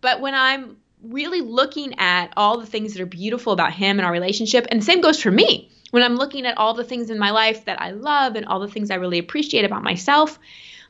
But 0.04 0.20
when 0.20 0.34
I'm 0.34 0.76
really 1.02 1.40
looking 1.40 1.98
at 1.98 2.34
all 2.36 2.60
the 2.60 2.66
things 2.66 2.92
that 2.92 3.00
are 3.00 3.06
beautiful 3.06 3.54
about 3.54 3.72
him 3.72 3.98
and 3.98 4.04
our 4.04 4.12
relationship, 4.12 4.66
and 4.70 4.82
the 4.82 4.84
same 4.84 5.00
goes 5.00 5.22
for 5.22 5.30
me. 5.30 5.70
When 5.92 6.02
I'm 6.02 6.16
looking 6.16 6.44
at 6.44 6.58
all 6.58 6.74
the 6.74 6.84
things 6.84 7.08
in 7.08 7.18
my 7.18 7.30
life 7.30 7.64
that 7.64 7.80
I 7.80 7.92
love 7.92 8.36
and 8.36 8.44
all 8.44 8.60
the 8.60 8.68
things 8.68 8.90
I 8.90 8.96
really 8.96 9.18
appreciate 9.18 9.64
about 9.64 9.82
myself, 9.82 10.38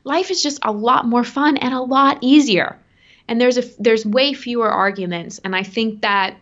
life 0.03 0.31
is 0.31 0.43
just 0.43 0.59
a 0.63 0.71
lot 0.73 1.07
more 1.07 1.23
fun 1.23 1.55
and 1.55 1.73
a 1.73 1.79
lot 1.79 2.17
easier. 2.19 2.77
And 3.29 3.39
there's 3.39 3.57
a 3.57 3.63
there's 3.79 4.05
way 4.05 4.33
fewer 4.33 4.69
arguments, 4.69 5.39
and 5.45 5.55
I 5.55 5.63
think 5.63 6.01
that 6.01 6.35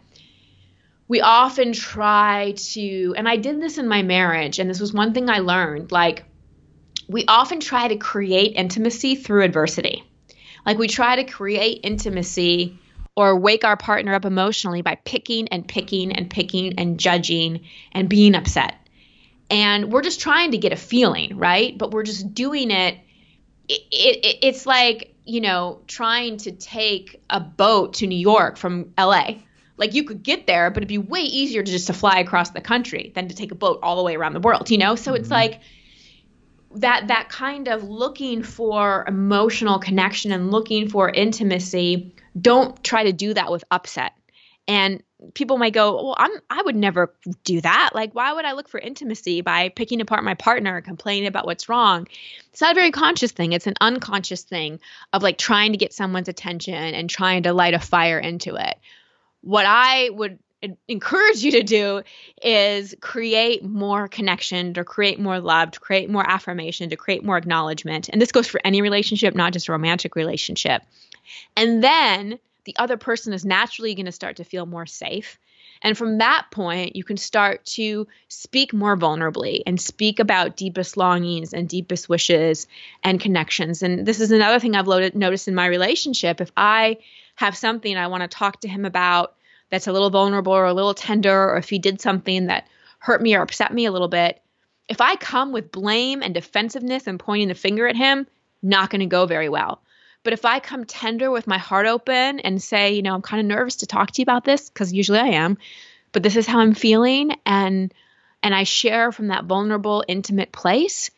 we 1.07 1.21
often 1.21 1.73
try 1.73 2.55
to, 2.73 3.13
and 3.15 3.29
I 3.29 3.37
did 3.37 3.61
this 3.61 3.77
in 3.77 3.87
my 3.87 4.01
marriage, 4.01 4.57
and 4.57 4.67
this 4.67 4.79
was 4.79 4.91
one 4.91 5.13
thing 5.13 5.29
I 5.29 5.39
learned 5.39 5.91
like, 5.91 6.25
we 7.07 7.23
often 7.27 7.59
try 7.59 7.89
to 7.89 7.97
create 7.97 8.55
intimacy 8.55 9.13
through 9.13 9.43
adversity. 9.43 10.03
Like, 10.65 10.77
we 10.77 10.87
try 10.87 11.15
to 11.17 11.23
create 11.23 11.81
intimacy 11.83 12.79
or 13.15 13.37
wake 13.37 13.63
our 13.63 13.77
partner 13.77 14.13
up 14.13 14.25
emotionally 14.25 14.81
by 14.81 14.95
picking 14.95 15.47
and 15.49 15.67
picking 15.67 16.11
and 16.13 16.29
picking 16.29 16.79
and 16.79 16.99
judging 16.99 17.61
and 17.91 18.09
being 18.09 18.35
upset. 18.35 18.75
And 19.49 19.91
we're 19.91 20.01
just 20.01 20.19
trying 20.19 20.51
to 20.51 20.57
get 20.57 20.73
a 20.73 20.77
feeling, 20.77 21.37
right? 21.37 21.77
But 21.77 21.91
we're 21.91 22.03
just 22.03 22.33
doing 22.33 22.71
it. 22.71 22.97
it, 23.69 23.81
it 23.91 24.37
it's 24.41 24.65
like, 24.65 25.13
you 25.25 25.41
know, 25.41 25.81
trying 25.87 26.37
to 26.37 26.51
take 26.51 27.21
a 27.29 27.39
boat 27.39 27.95
to 27.95 28.07
New 28.07 28.17
York 28.17 28.57
from 28.57 28.93
LA 28.97 29.35
like 29.77 29.93
you 29.93 30.03
could 30.03 30.23
get 30.23 30.47
there, 30.47 30.69
but 30.69 30.77
it'd 30.77 30.87
be 30.87 30.97
way 30.97 31.21
easier 31.21 31.63
to 31.63 31.71
just 31.71 31.87
to 31.87 31.93
fly 31.93 32.19
across 32.19 32.51
the 32.51 32.61
country 32.61 33.11
than 33.15 33.27
to 33.27 33.35
take 33.35 33.51
a 33.51 33.55
boat 33.55 33.79
all 33.81 33.95
the 33.95 34.03
way 34.03 34.15
around 34.15 34.33
the 34.33 34.39
world, 34.39 34.69
you 34.69 34.77
know? 34.77 34.95
So 34.95 35.11
mm-hmm. 35.11 35.21
it's 35.21 35.31
like 35.31 35.61
that 36.75 37.07
that 37.07 37.29
kind 37.29 37.67
of 37.67 37.83
looking 37.83 38.43
for 38.43 39.05
emotional 39.07 39.79
connection 39.79 40.31
and 40.31 40.51
looking 40.51 40.89
for 40.89 41.09
intimacy, 41.09 42.15
don't 42.39 42.83
try 42.83 43.03
to 43.03 43.13
do 43.13 43.33
that 43.33 43.51
with 43.51 43.63
upset. 43.71 44.13
And 44.67 45.03
people 45.33 45.57
might 45.57 45.73
go, 45.73 45.95
"Well, 45.95 46.15
I'm 46.17 46.31
I 46.49 46.61
would 46.63 46.75
never 46.75 47.13
do 47.43 47.61
that. 47.61 47.91
Like 47.93 48.13
why 48.13 48.33
would 48.33 48.45
I 48.45 48.53
look 48.53 48.69
for 48.69 48.79
intimacy 48.79 49.41
by 49.41 49.69
picking 49.69 50.01
apart 50.01 50.23
my 50.23 50.33
partner, 50.33 50.77
and 50.77 50.85
complaining 50.85 51.27
about 51.27 51.45
what's 51.45 51.69
wrong?" 51.69 52.07
It's 52.51 52.61
not 52.61 52.71
a 52.71 52.75
very 52.75 52.91
conscious 52.91 53.31
thing. 53.31 53.53
It's 53.53 53.67
an 53.67 53.75
unconscious 53.81 54.43
thing 54.43 54.79
of 55.11 55.23
like 55.23 55.37
trying 55.37 55.71
to 55.71 55.77
get 55.77 55.93
someone's 55.93 56.29
attention 56.29 56.73
and 56.73 57.09
trying 57.09 57.43
to 57.43 57.53
light 57.53 57.73
a 57.73 57.79
fire 57.79 58.19
into 58.19 58.55
it 58.55 58.77
what 59.43 59.65
I 59.67 60.09
would 60.09 60.39
encourage 60.87 61.43
you 61.43 61.51
to 61.51 61.63
do 61.63 62.01
is 62.41 62.95
create 63.01 63.63
more 63.63 64.07
connection, 64.07 64.73
to 64.73 64.83
create 64.83 65.19
more 65.19 65.39
love, 65.39 65.71
to 65.71 65.79
create 65.79 66.09
more 66.09 66.27
affirmation, 66.29 66.89
to 66.89 66.95
create 66.95 67.23
more 67.23 67.37
acknowledgement. 67.37 68.09
And 68.09 68.21
this 68.21 68.31
goes 68.31 68.47
for 68.47 68.61
any 68.63 68.81
relationship, 68.81 69.35
not 69.35 69.53
just 69.53 69.67
a 69.67 69.71
romantic 69.71 70.15
relationship. 70.15 70.83
And 71.55 71.83
then 71.83 72.39
the 72.65 72.75
other 72.77 72.97
person 72.97 73.33
is 73.33 73.43
naturally 73.43 73.95
going 73.95 74.05
to 74.05 74.11
start 74.11 74.37
to 74.37 74.43
feel 74.43 74.65
more 74.65 74.85
safe. 74.85 75.37
And 75.81 75.97
from 75.97 76.19
that 76.19 76.47
point, 76.49 76.95
you 76.95 77.03
can 77.03 77.17
start 77.17 77.65
to 77.65 78.07
speak 78.29 78.73
more 78.73 78.95
vulnerably 78.95 79.63
and 79.67 79.81
speak 79.81 80.19
about 80.19 80.55
deepest 80.55 80.95
longings 80.95 81.53
and 81.53 81.67
deepest 81.67 82.07
wishes 82.07 82.67
and 83.03 83.19
connections. 83.19 83.83
And 83.83 84.05
this 84.05 84.21
is 84.21 84.31
another 84.31 84.59
thing 84.59 84.75
I've 84.75 84.87
noticed 84.87 85.49
in 85.49 85.55
my 85.55 85.65
relationship. 85.65 86.39
If 86.39 86.51
I 86.55 86.99
have 87.35 87.57
something 87.57 87.97
I 87.97 88.07
want 88.07 88.21
to 88.21 88.29
talk 88.29 88.61
to 88.61 88.69
him 88.69 88.85
about 88.85 89.35
that's 89.73 89.87
a 89.87 89.91
little 89.91 90.11
vulnerable 90.11 90.53
or 90.53 90.65
a 90.65 90.73
little 90.73 90.93
tender, 90.93 91.49
or 91.49 91.57
if 91.57 91.67
he 91.67 91.79
did 91.79 91.99
something 91.99 92.45
that 92.45 92.67
hurt 92.99 93.23
me 93.23 93.35
or 93.35 93.41
upset 93.41 93.73
me 93.73 93.87
a 93.87 93.91
little 93.91 94.07
bit, 94.07 94.39
if 94.87 95.01
I 95.01 95.15
come 95.15 95.51
with 95.51 95.71
blame 95.71 96.21
and 96.21 96.31
defensiveness 96.31 97.07
and 97.07 97.19
pointing 97.19 97.47
the 97.47 97.55
finger 97.55 97.87
at 97.87 97.95
him, 97.95 98.27
not 98.61 98.91
going 98.91 98.99
to 98.99 99.07
go 99.07 99.25
very 99.25 99.49
well. 99.49 99.81
But 100.21 100.33
if 100.33 100.45
I 100.45 100.59
come 100.59 100.85
tender 100.85 101.31
with 101.31 101.47
my 101.47 101.57
heart 101.57 101.87
open 101.87 102.39
and 102.41 102.61
say, 102.61 102.93
you 102.93 103.01
know, 103.01 103.15
I'm 103.15 103.23
kind 103.23 103.41
of 103.41 103.47
nervous 103.47 103.77
to 103.77 103.87
talk 103.87 104.11
to 104.11 104.21
you 104.21 104.23
about 104.23 104.45
this 104.45 104.69
because 104.69 104.93
usually 104.93 105.17
I 105.17 105.29
am, 105.29 105.57
but 106.11 106.21
this 106.21 106.35
is 106.35 106.45
how 106.45 106.59
I'm 106.59 106.75
feeling 106.75 107.31
and 107.43 107.91
and 108.43 108.53
I 108.53 108.65
share 108.65 109.11
from 109.11 109.29
that 109.29 109.45
vulnerable, 109.45 110.03
intimate 110.07 110.51
place, 110.51 111.09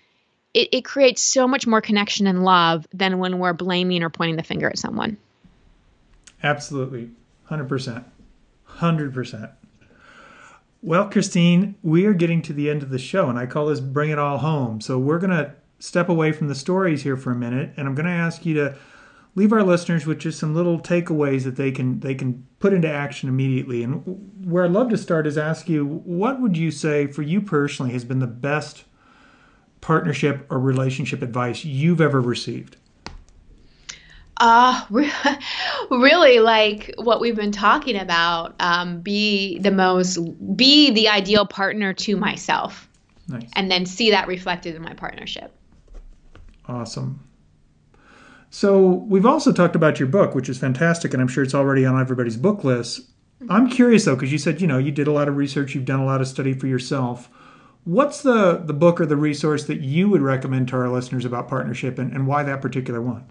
it, 0.53 0.69
it 0.71 0.85
creates 0.85 1.21
so 1.21 1.45
much 1.45 1.67
more 1.67 1.81
connection 1.81 2.25
and 2.25 2.45
love 2.45 2.87
than 2.93 3.19
when 3.19 3.37
we're 3.39 3.51
blaming 3.51 4.01
or 4.01 4.09
pointing 4.09 4.37
the 4.37 4.43
finger 4.43 4.69
at 4.69 4.79
someone. 4.79 5.17
Absolutely. 6.41 7.09
100%. 7.49 8.05
100%. 8.77 9.51
Well, 10.81 11.09
Christine, 11.09 11.75
we 11.81 12.05
are 12.05 12.13
getting 12.13 12.41
to 12.43 12.53
the 12.53 12.69
end 12.69 12.83
of 12.83 12.89
the 12.89 12.99
show, 12.99 13.29
and 13.29 13.39
I 13.39 13.47
call 13.47 13.67
this 13.67 13.79
Bring 13.79 14.11
It 14.11 14.19
All 14.19 14.37
Home. 14.37 14.81
So 14.81 14.99
we're 14.99 15.19
going 15.19 15.31
to 15.31 15.55
step 15.79 16.09
away 16.09 16.31
from 16.31 16.47
the 16.47 16.55
stories 16.55 17.03
here 17.03 17.17
for 17.17 17.31
a 17.31 17.35
minute, 17.35 17.73
and 17.75 17.87
I'm 17.87 17.95
going 17.95 18.05
to 18.05 18.11
ask 18.11 18.45
you 18.45 18.53
to 18.55 18.75
leave 19.33 19.51
our 19.51 19.63
listeners 19.63 20.05
with 20.05 20.19
just 20.19 20.39
some 20.39 20.55
little 20.55 20.79
takeaways 20.79 21.43
that 21.43 21.57
they 21.57 21.71
can 21.71 21.99
they 21.99 22.15
can 22.15 22.47
put 22.59 22.73
into 22.73 22.89
action 22.89 23.29
immediately. 23.29 23.83
And 23.83 24.45
where 24.45 24.63
I'd 24.63 24.71
love 24.71 24.89
to 24.89 24.97
start 24.97 25.27
is 25.27 25.37
ask 25.37 25.67
you, 25.67 25.85
what 25.85 26.41
would 26.41 26.55
you 26.57 26.71
say 26.71 27.07
for 27.07 27.21
you 27.21 27.41
personally 27.41 27.91
has 27.93 28.05
been 28.05 28.19
the 28.19 28.27
best 28.27 28.85
partnership 29.81 30.45
or 30.49 30.59
relationship 30.59 31.21
advice 31.21 31.65
you've 31.65 32.01
ever 32.01 32.21
received? 32.21 32.77
Uh, 34.37 34.85
really 35.91 36.39
like 36.39 36.93
what 36.97 37.21
we've 37.21 37.35
been 37.35 37.51
talking 37.51 37.97
about. 37.97 38.55
Um, 38.59 39.01
be 39.01 39.59
the 39.59 39.71
most, 39.71 40.17
be 40.55 40.91
the 40.91 41.09
ideal 41.09 41.45
partner 41.45 41.93
to 41.93 42.17
myself. 42.17 42.89
Nice. 43.27 43.49
And 43.53 43.71
then 43.71 43.85
see 43.85 44.11
that 44.11 44.27
reflected 44.27 44.75
in 44.75 44.81
my 44.81 44.93
partnership. 44.93 45.51
Awesome. 46.67 47.21
So 48.49 48.87
we've 48.87 49.25
also 49.25 49.51
talked 49.51 49.75
about 49.75 49.99
your 49.99 50.07
book, 50.07 50.33
which 50.33 50.47
is 50.47 50.57
fantastic, 50.57 51.13
and 51.13 51.21
I'm 51.21 51.27
sure 51.27 51.43
it's 51.43 51.55
already 51.55 51.85
on 51.85 51.99
everybody's 51.99 52.37
book 52.37 52.63
list. 52.63 53.01
I'm 53.49 53.69
curious 53.69 54.05
though, 54.05 54.15
because 54.15 54.31
you 54.31 54.37
said 54.37 54.61
you 54.61 54.67
know 54.67 54.77
you 54.77 54.91
did 54.91 55.07
a 55.07 55.11
lot 55.11 55.27
of 55.27 55.35
research, 55.35 55.75
you've 55.75 55.85
done 55.85 55.99
a 55.99 56.05
lot 56.05 56.21
of 56.21 56.27
study 56.27 56.53
for 56.53 56.67
yourself. 56.67 57.29
What's 57.83 58.21
the 58.21 58.57
the 58.57 58.73
book 58.73 59.01
or 59.01 59.05
the 59.05 59.17
resource 59.17 59.65
that 59.65 59.81
you 59.81 60.09
would 60.09 60.21
recommend 60.21 60.69
to 60.69 60.77
our 60.77 60.89
listeners 60.89 61.25
about 61.25 61.49
partnership, 61.49 61.99
and, 61.99 62.13
and 62.13 62.27
why 62.27 62.43
that 62.43 62.61
particular 62.61 63.01
one? 63.01 63.25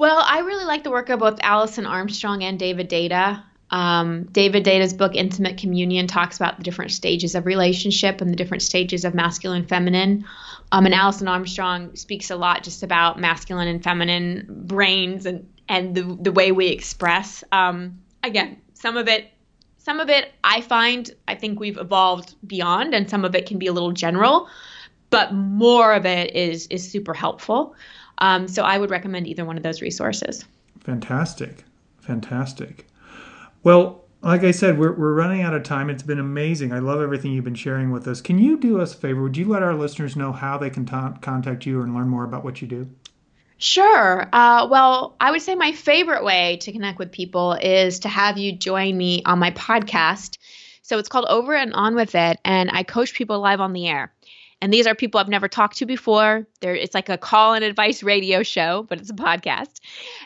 Well, 0.00 0.24
I 0.26 0.38
really 0.38 0.64
like 0.64 0.82
the 0.82 0.90
work 0.90 1.10
of 1.10 1.20
both 1.20 1.40
Alison 1.42 1.84
Armstrong 1.84 2.42
and 2.42 2.58
David 2.58 2.88
Deida. 2.88 3.42
Um, 3.68 4.24
David 4.32 4.64
Deida's 4.64 4.94
book, 4.94 5.14
Intimate 5.14 5.58
Communion, 5.58 6.06
talks 6.06 6.38
about 6.38 6.56
the 6.56 6.62
different 6.62 6.92
stages 6.92 7.34
of 7.34 7.44
relationship 7.44 8.22
and 8.22 8.30
the 8.30 8.34
different 8.34 8.62
stages 8.62 9.04
of 9.04 9.14
masculine 9.14 9.58
and 9.58 9.68
feminine. 9.68 10.24
Um, 10.72 10.86
and 10.86 10.94
Alison 10.94 11.28
Armstrong 11.28 11.96
speaks 11.96 12.30
a 12.30 12.36
lot 12.36 12.62
just 12.62 12.82
about 12.82 13.20
masculine 13.20 13.68
and 13.68 13.84
feminine 13.84 14.46
brains 14.48 15.26
and, 15.26 15.46
and 15.68 15.94
the, 15.94 16.16
the 16.18 16.32
way 16.32 16.50
we 16.50 16.68
express. 16.68 17.44
Um, 17.52 18.00
again, 18.22 18.56
some 18.72 18.96
of 18.96 19.06
it 19.06 19.30
some 19.76 20.00
of 20.00 20.08
it 20.08 20.32
I 20.42 20.62
find 20.62 21.10
I 21.28 21.34
think 21.34 21.60
we've 21.60 21.76
evolved 21.76 22.36
beyond, 22.46 22.94
and 22.94 23.10
some 23.10 23.26
of 23.26 23.34
it 23.34 23.44
can 23.44 23.58
be 23.58 23.66
a 23.66 23.72
little 23.74 23.92
general, 23.92 24.48
but 25.10 25.34
more 25.34 25.92
of 25.92 26.06
it 26.06 26.34
is 26.34 26.68
is 26.68 26.90
super 26.90 27.12
helpful. 27.12 27.74
Um, 28.20 28.48
so 28.48 28.62
I 28.62 28.78
would 28.78 28.90
recommend 28.90 29.26
either 29.26 29.44
one 29.44 29.56
of 29.56 29.62
those 29.62 29.80
resources. 29.80 30.44
Fantastic. 30.80 31.64
Fantastic. 32.00 32.86
Well, 33.62 34.04
like 34.22 34.44
I 34.44 34.50
said, 34.50 34.78
we're, 34.78 34.92
we're 34.92 35.14
running 35.14 35.40
out 35.42 35.54
of 35.54 35.62
time. 35.62 35.88
It's 35.88 36.02
been 36.02 36.18
amazing. 36.18 36.72
I 36.72 36.78
love 36.78 37.00
everything 37.00 37.32
you've 37.32 37.44
been 37.44 37.54
sharing 37.54 37.90
with 37.90 38.06
us. 38.06 38.20
Can 38.20 38.38
you 38.38 38.58
do 38.58 38.80
us 38.80 38.94
a 38.94 38.96
favor? 38.96 39.22
Would 39.22 39.36
you 39.36 39.48
let 39.48 39.62
our 39.62 39.74
listeners 39.74 40.16
know 40.16 40.32
how 40.32 40.58
they 40.58 40.70
can 40.70 40.84
ta- 40.84 41.16
contact 41.20 41.64
you 41.64 41.82
and 41.82 41.94
learn 41.94 42.08
more 42.08 42.24
about 42.24 42.44
what 42.44 42.60
you 42.60 42.68
do? 42.68 42.88
Sure. 43.56 44.28
Uh, 44.32 44.66
well, 44.70 45.16
I 45.20 45.30
would 45.30 45.42
say 45.42 45.54
my 45.54 45.72
favorite 45.72 46.24
way 46.24 46.58
to 46.62 46.72
connect 46.72 46.98
with 46.98 47.12
people 47.12 47.52
is 47.52 48.00
to 48.00 48.08
have 48.08 48.38
you 48.38 48.52
join 48.52 48.96
me 48.96 49.22
on 49.24 49.38
my 49.38 49.50
podcast. 49.50 50.38
So 50.82 50.98
it's 50.98 51.08
called 51.08 51.26
Over 51.28 51.54
and 51.54 51.72
On 51.74 51.94
With 51.94 52.14
It, 52.14 52.38
and 52.44 52.70
I 52.72 52.82
coach 52.82 53.14
people 53.14 53.38
live 53.40 53.60
on 53.60 53.74
the 53.74 53.86
air. 53.86 54.12
And 54.62 54.72
these 54.72 54.86
are 54.86 54.94
people 54.94 55.20
I've 55.20 55.28
never 55.28 55.48
talked 55.48 55.78
to 55.78 55.86
before. 55.86 56.46
There, 56.60 56.74
it's 56.74 56.94
like 56.94 57.08
a 57.08 57.16
call 57.16 57.54
and 57.54 57.64
advice 57.64 58.02
radio 58.02 58.42
show, 58.42 58.84
but 58.88 59.00
it's 59.00 59.10
a 59.10 59.14
podcast. 59.14 59.80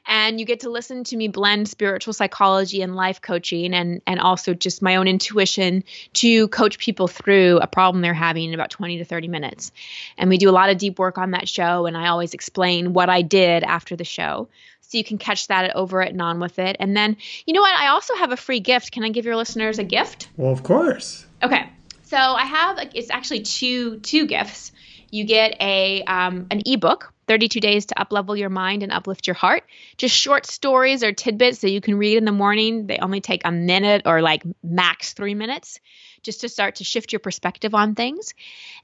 And 0.06 0.40
you 0.40 0.46
get 0.46 0.60
to 0.60 0.70
listen 0.70 1.04
to 1.04 1.16
me 1.16 1.28
blend 1.28 1.68
spiritual 1.68 2.12
psychology 2.12 2.82
and 2.82 2.96
life 2.96 3.20
coaching 3.20 3.72
and, 3.72 4.02
and 4.06 4.18
also 4.18 4.52
just 4.52 4.82
my 4.82 4.96
own 4.96 5.06
intuition 5.06 5.84
to 6.14 6.48
coach 6.48 6.78
people 6.78 7.06
through 7.06 7.58
a 7.60 7.66
problem 7.66 8.02
they're 8.02 8.12
having 8.12 8.48
in 8.48 8.54
about 8.54 8.70
20 8.70 8.98
to 8.98 9.04
30 9.04 9.28
minutes. 9.28 9.70
And 10.18 10.28
we 10.28 10.38
do 10.38 10.50
a 10.50 10.52
lot 10.52 10.68
of 10.68 10.78
deep 10.78 10.98
work 10.98 11.16
on 11.16 11.30
that 11.30 11.48
show. 11.48 11.86
And 11.86 11.96
I 11.96 12.08
always 12.08 12.34
explain 12.34 12.92
what 12.92 13.08
I 13.08 13.22
did 13.22 13.62
after 13.62 13.94
the 13.94 14.04
show. 14.04 14.48
So 14.80 14.98
you 14.98 15.04
can 15.04 15.18
catch 15.18 15.46
that 15.46 15.74
over 15.74 16.02
at 16.02 16.14
Non 16.14 16.40
With 16.40 16.58
It. 16.58 16.76
And 16.78 16.96
then, 16.96 17.16
you 17.46 17.54
know 17.54 17.60
what? 17.60 17.74
I 17.74 17.88
also 17.88 18.14
have 18.16 18.32
a 18.32 18.36
free 18.36 18.60
gift. 18.60 18.92
Can 18.92 19.02
I 19.02 19.08
give 19.08 19.24
your 19.24 19.36
listeners 19.36 19.78
a 19.78 19.84
gift? 19.84 20.28
Well, 20.36 20.52
of 20.52 20.62
course. 20.62 21.24
Okay. 21.42 21.68
So 22.14 22.20
I 22.20 22.44
have 22.44 22.90
it's 22.94 23.10
actually 23.10 23.40
two 23.40 23.98
two 23.98 24.28
gifts. 24.28 24.70
You 25.10 25.24
get 25.24 25.56
a 25.60 26.04
um, 26.04 26.46
an 26.48 26.62
ebook, 26.64 27.12
32 27.26 27.58
days 27.58 27.86
to 27.86 27.96
uplevel 27.96 28.38
your 28.38 28.50
mind 28.50 28.84
and 28.84 28.92
uplift 28.92 29.26
your 29.26 29.34
heart. 29.34 29.64
Just 29.96 30.14
short 30.14 30.46
stories 30.46 31.02
or 31.02 31.12
tidbits 31.12 31.58
that 31.58 31.70
you 31.70 31.80
can 31.80 31.96
read 31.98 32.16
in 32.16 32.24
the 32.24 32.30
morning. 32.30 32.86
They 32.86 32.98
only 32.98 33.20
take 33.20 33.44
a 33.44 33.50
minute 33.50 34.02
or 34.06 34.22
like 34.22 34.44
max 34.62 35.12
three 35.14 35.34
minutes, 35.34 35.80
just 36.22 36.42
to 36.42 36.48
start 36.48 36.76
to 36.76 36.84
shift 36.84 37.12
your 37.12 37.18
perspective 37.18 37.74
on 37.74 37.96
things. 37.96 38.32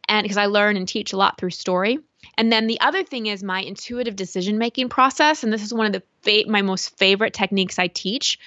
And 0.08 0.24
because 0.24 0.36
I 0.36 0.46
learn 0.46 0.76
and 0.76 0.88
teach 0.88 1.12
a 1.12 1.16
lot 1.16 1.38
through 1.38 1.50
story. 1.50 2.00
And 2.36 2.50
then 2.50 2.66
the 2.66 2.80
other 2.80 3.04
thing 3.04 3.26
is 3.26 3.44
my 3.44 3.60
intuitive 3.60 4.16
decision 4.16 4.58
making 4.58 4.88
process, 4.88 5.44
and 5.44 5.52
this 5.52 5.62
is 5.62 5.72
one 5.72 5.86
of 5.86 5.92
the 5.92 6.02
fa- 6.22 6.50
my 6.50 6.62
most 6.62 6.98
favorite 6.98 7.32
techniques 7.32 7.78
I 7.78 7.86
teach. 7.86 8.40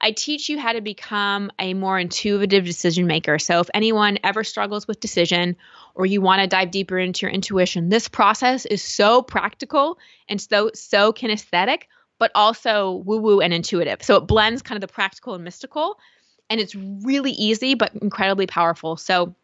I 0.00 0.12
teach 0.12 0.48
you 0.48 0.58
how 0.58 0.72
to 0.72 0.80
become 0.80 1.50
a 1.58 1.74
more 1.74 1.98
intuitive 1.98 2.64
decision 2.64 3.06
maker. 3.06 3.38
So, 3.38 3.60
if 3.60 3.70
anyone 3.74 4.18
ever 4.22 4.44
struggles 4.44 4.86
with 4.86 5.00
decision 5.00 5.56
or 5.94 6.06
you 6.06 6.20
want 6.20 6.40
to 6.40 6.46
dive 6.46 6.70
deeper 6.70 6.98
into 6.98 7.26
your 7.26 7.32
intuition, 7.32 7.88
this 7.88 8.08
process 8.08 8.64
is 8.66 8.82
so 8.82 9.22
practical 9.22 9.98
and 10.28 10.40
so 10.40 10.70
so 10.74 11.12
kinesthetic, 11.12 11.82
but 12.18 12.30
also 12.34 13.02
woo 13.04 13.18
woo 13.18 13.40
and 13.40 13.52
intuitive. 13.52 14.02
So, 14.02 14.16
it 14.16 14.26
blends 14.26 14.62
kind 14.62 14.76
of 14.76 14.88
the 14.88 14.92
practical 14.92 15.34
and 15.34 15.42
mystical, 15.42 15.98
and 16.48 16.60
it's 16.60 16.74
really 16.74 17.32
easy 17.32 17.74
but 17.74 17.94
incredibly 17.94 18.46
powerful. 18.46 18.96
So, 18.96 19.34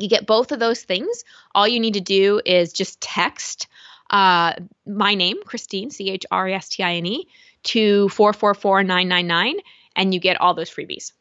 you 0.00 0.08
get 0.08 0.26
both 0.26 0.52
of 0.52 0.58
those 0.58 0.82
things. 0.82 1.24
All 1.54 1.68
you 1.68 1.78
need 1.78 1.94
to 1.94 2.00
do 2.00 2.40
is 2.44 2.72
just 2.72 3.00
text 3.00 3.68
uh, 4.10 4.54
my 4.86 5.14
name, 5.14 5.36
Christine, 5.44 5.90
C 5.90 6.10
H 6.10 6.26
R 6.30 6.48
E 6.48 6.54
S 6.54 6.68
T 6.68 6.82
I 6.82 6.94
N 6.94 7.06
E, 7.06 7.28
to 7.64 8.08
444 8.10 8.82
999 8.82 9.60
and 9.96 10.12
you 10.14 10.20
get 10.20 10.40
all 10.40 10.54
those 10.54 10.70
freebies. 10.70 11.12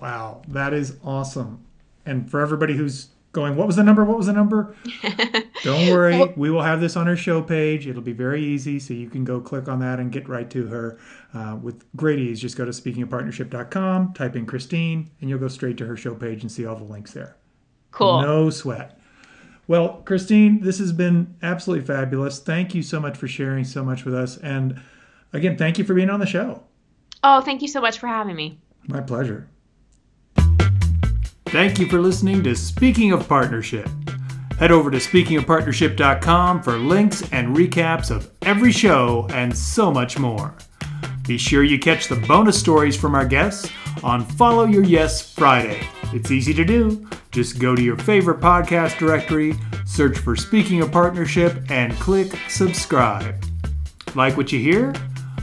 Wow, 0.00 0.42
that 0.48 0.72
is 0.72 0.96
awesome. 1.04 1.64
And 2.06 2.30
for 2.30 2.40
everybody 2.40 2.74
who's 2.74 3.08
going, 3.32 3.56
what 3.56 3.66
was 3.66 3.76
the 3.76 3.82
number? 3.82 4.04
What 4.04 4.16
was 4.16 4.26
the 4.26 4.32
number? 4.32 4.74
Don't 5.64 5.90
worry, 5.90 6.18
well, 6.18 6.32
we 6.36 6.50
will 6.50 6.62
have 6.62 6.80
this 6.80 6.96
on 6.96 7.08
our 7.08 7.16
show 7.16 7.42
page. 7.42 7.86
It'll 7.86 8.02
be 8.02 8.12
very 8.12 8.42
easy, 8.42 8.78
so 8.78 8.94
you 8.94 9.10
can 9.10 9.24
go 9.24 9.40
click 9.40 9.68
on 9.68 9.80
that 9.80 9.98
and 10.00 10.10
get 10.10 10.28
right 10.28 10.48
to 10.50 10.66
her 10.66 10.98
uh, 11.34 11.56
with 11.60 11.84
great 11.96 12.18
ease. 12.18 12.40
Just 12.40 12.56
go 12.56 12.64
to 12.64 12.70
speakingofpartnership.com, 12.70 14.14
type 14.14 14.36
in 14.36 14.46
Christine, 14.46 15.10
and 15.20 15.28
you'll 15.28 15.38
go 15.38 15.48
straight 15.48 15.76
to 15.78 15.86
her 15.86 15.96
show 15.96 16.14
page 16.14 16.42
and 16.42 16.50
see 16.50 16.64
all 16.64 16.76
the 16.76 16.84
links 16.84 17.12
there. 17.12 17.36
Cool. 17.90 18.22
No 18.22 18.50
sweat. 18.50 18.98
Well, 19.66 20.00
Christine, 20.06 20.62
this 20.62 20.78
has 20.78 20.92
been 20.92 21.36
absolutely 21.42 21.84
fabulous. 21.84 22.38
Thank 22.38 22.74
you 22.74 22.82
so 22.82 23.00
much 23.00 23.18
for 23.18 23.28
sharing 23.28 23.64
so 23.64 23.84
much 23.84 24.04
with 24.06 24.14
us. 24.14 24.38
And 24.38 24.80
again, 25.32 25.58
thank 25.58 25.76
you 25.76 25.84
for 25.84 25.92
being 25.92 26.08
on 26.08 26.20
the 26.20 26.26
show. 26.26 26.62
Oh, 27.22 27.40
thank 27.40 27.62
you 27.62 27.68
so 27.68 27.80
much 27.80 27.98
for 27.98 28.06
having 28.06 28.36
me. 28.36 28.58
My 28.86 29.00
pleasure. 29.00 29.48
Thank 31.46 31.78
you 31.78 31.86
for 31.88 31.98
listening 32.00 32.42
to 32.44 32.54
Speaking 32.54 33.12
of 33.12 33.26
Partnership. 33.26 33.88
Head 34.58 34.70
over 34.70 34.90
to 34.90 34.98
speakingofpartnership.com 34.98 36.62
for 36.62 36.76
links 36.76 37.22
and 37.32 37.56
recaps 37.56 38.10
of 38.10 38.30
every 38.42 38.72
show 38.72 39.26
and 39.30 39.56
so 39.56 39.90
much 39.90 40.18
more. 40.18 40.54
Be 41.26 41.38
sure 41.38 41.62
you 41.62 41.78
catch 41.78 42.08
the 42.08 42.16
bonus 42.26 42.58
stories 42.58 42.96
from 42.96 43.14
our 43.14 43.26
guests 43.26 43.70
on 44.02 44.24
Follow 44.24 44.64
Your 44.64 44.82
Yes 44.82 45.32
Friday. 45.32 45.80
It's 46.12 46.30
easy 46.30 46.52
to 46.54 46.64
do. 46.64 47.08
Just 47.30 47.58
go 47.58 47.76
to 47.76 47.82
your 47.82 47.96
favorite 47.98 48.40
podcast 48.40 48.98
directory, 48.98 49.54
search 49.86 50.18
for 50.18 50.34
Speaking 50.36 50.80
of 50.80 50.90
Partnership, 50.90 51.70
and 51.70 51.92
click 51.94 52.32
subscribe. 52.48 53.44
Like 54.14 54.36
what 54.36 54.52
you 54.52 54.58
hear? 54.58 54.92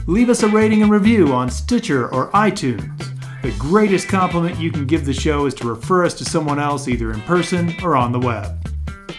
Leave 0.06 0.30
us 0.30 0.42
a 0.42 0.48
rating 0.48 0.82
and 0.82 0.90
review 0.90 1.32
on 1.32 1.50
Stitcher 1.50 2.12
or 2.14 2.30
iTunes. 2.30 3.12
The 3.42 3.54
greatest 3.58 4.08
compliment 4.08 4.58
you 4.58 4.70
can 4.70 4.86
give 4.86 5.04
the 5.04 5.12
show 5.12 5.46
is 5.46 5.54
to 5.54 5.68
refer 5.68 6.04
us 6.04 6.14
to 6.14 6.24
someone 6.24 6.58
else 6.58 6.88
either 6.88 7.12
in 7.12 7.20
person 7.22 7.74
or 7.82 7.96
on 7.96 8.12
the 8.12 8.18
web. 8.18 8.68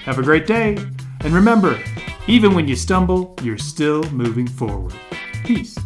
Have 0.06 0.20
a 0.20 0.24
great 0.24 0.48
day, 0.48 0.78
and 1.22 1.34
remember, 1.34 1.80
even 2.28 2.56
when 2.56 2.68
you 2.68 2.76
stumble, 2.76 3.36
you're 3.42 3.58
still 3.58 4.04
moving 4.12 4.48
forward. 4.48 4.94
Peace. 5.44 5.78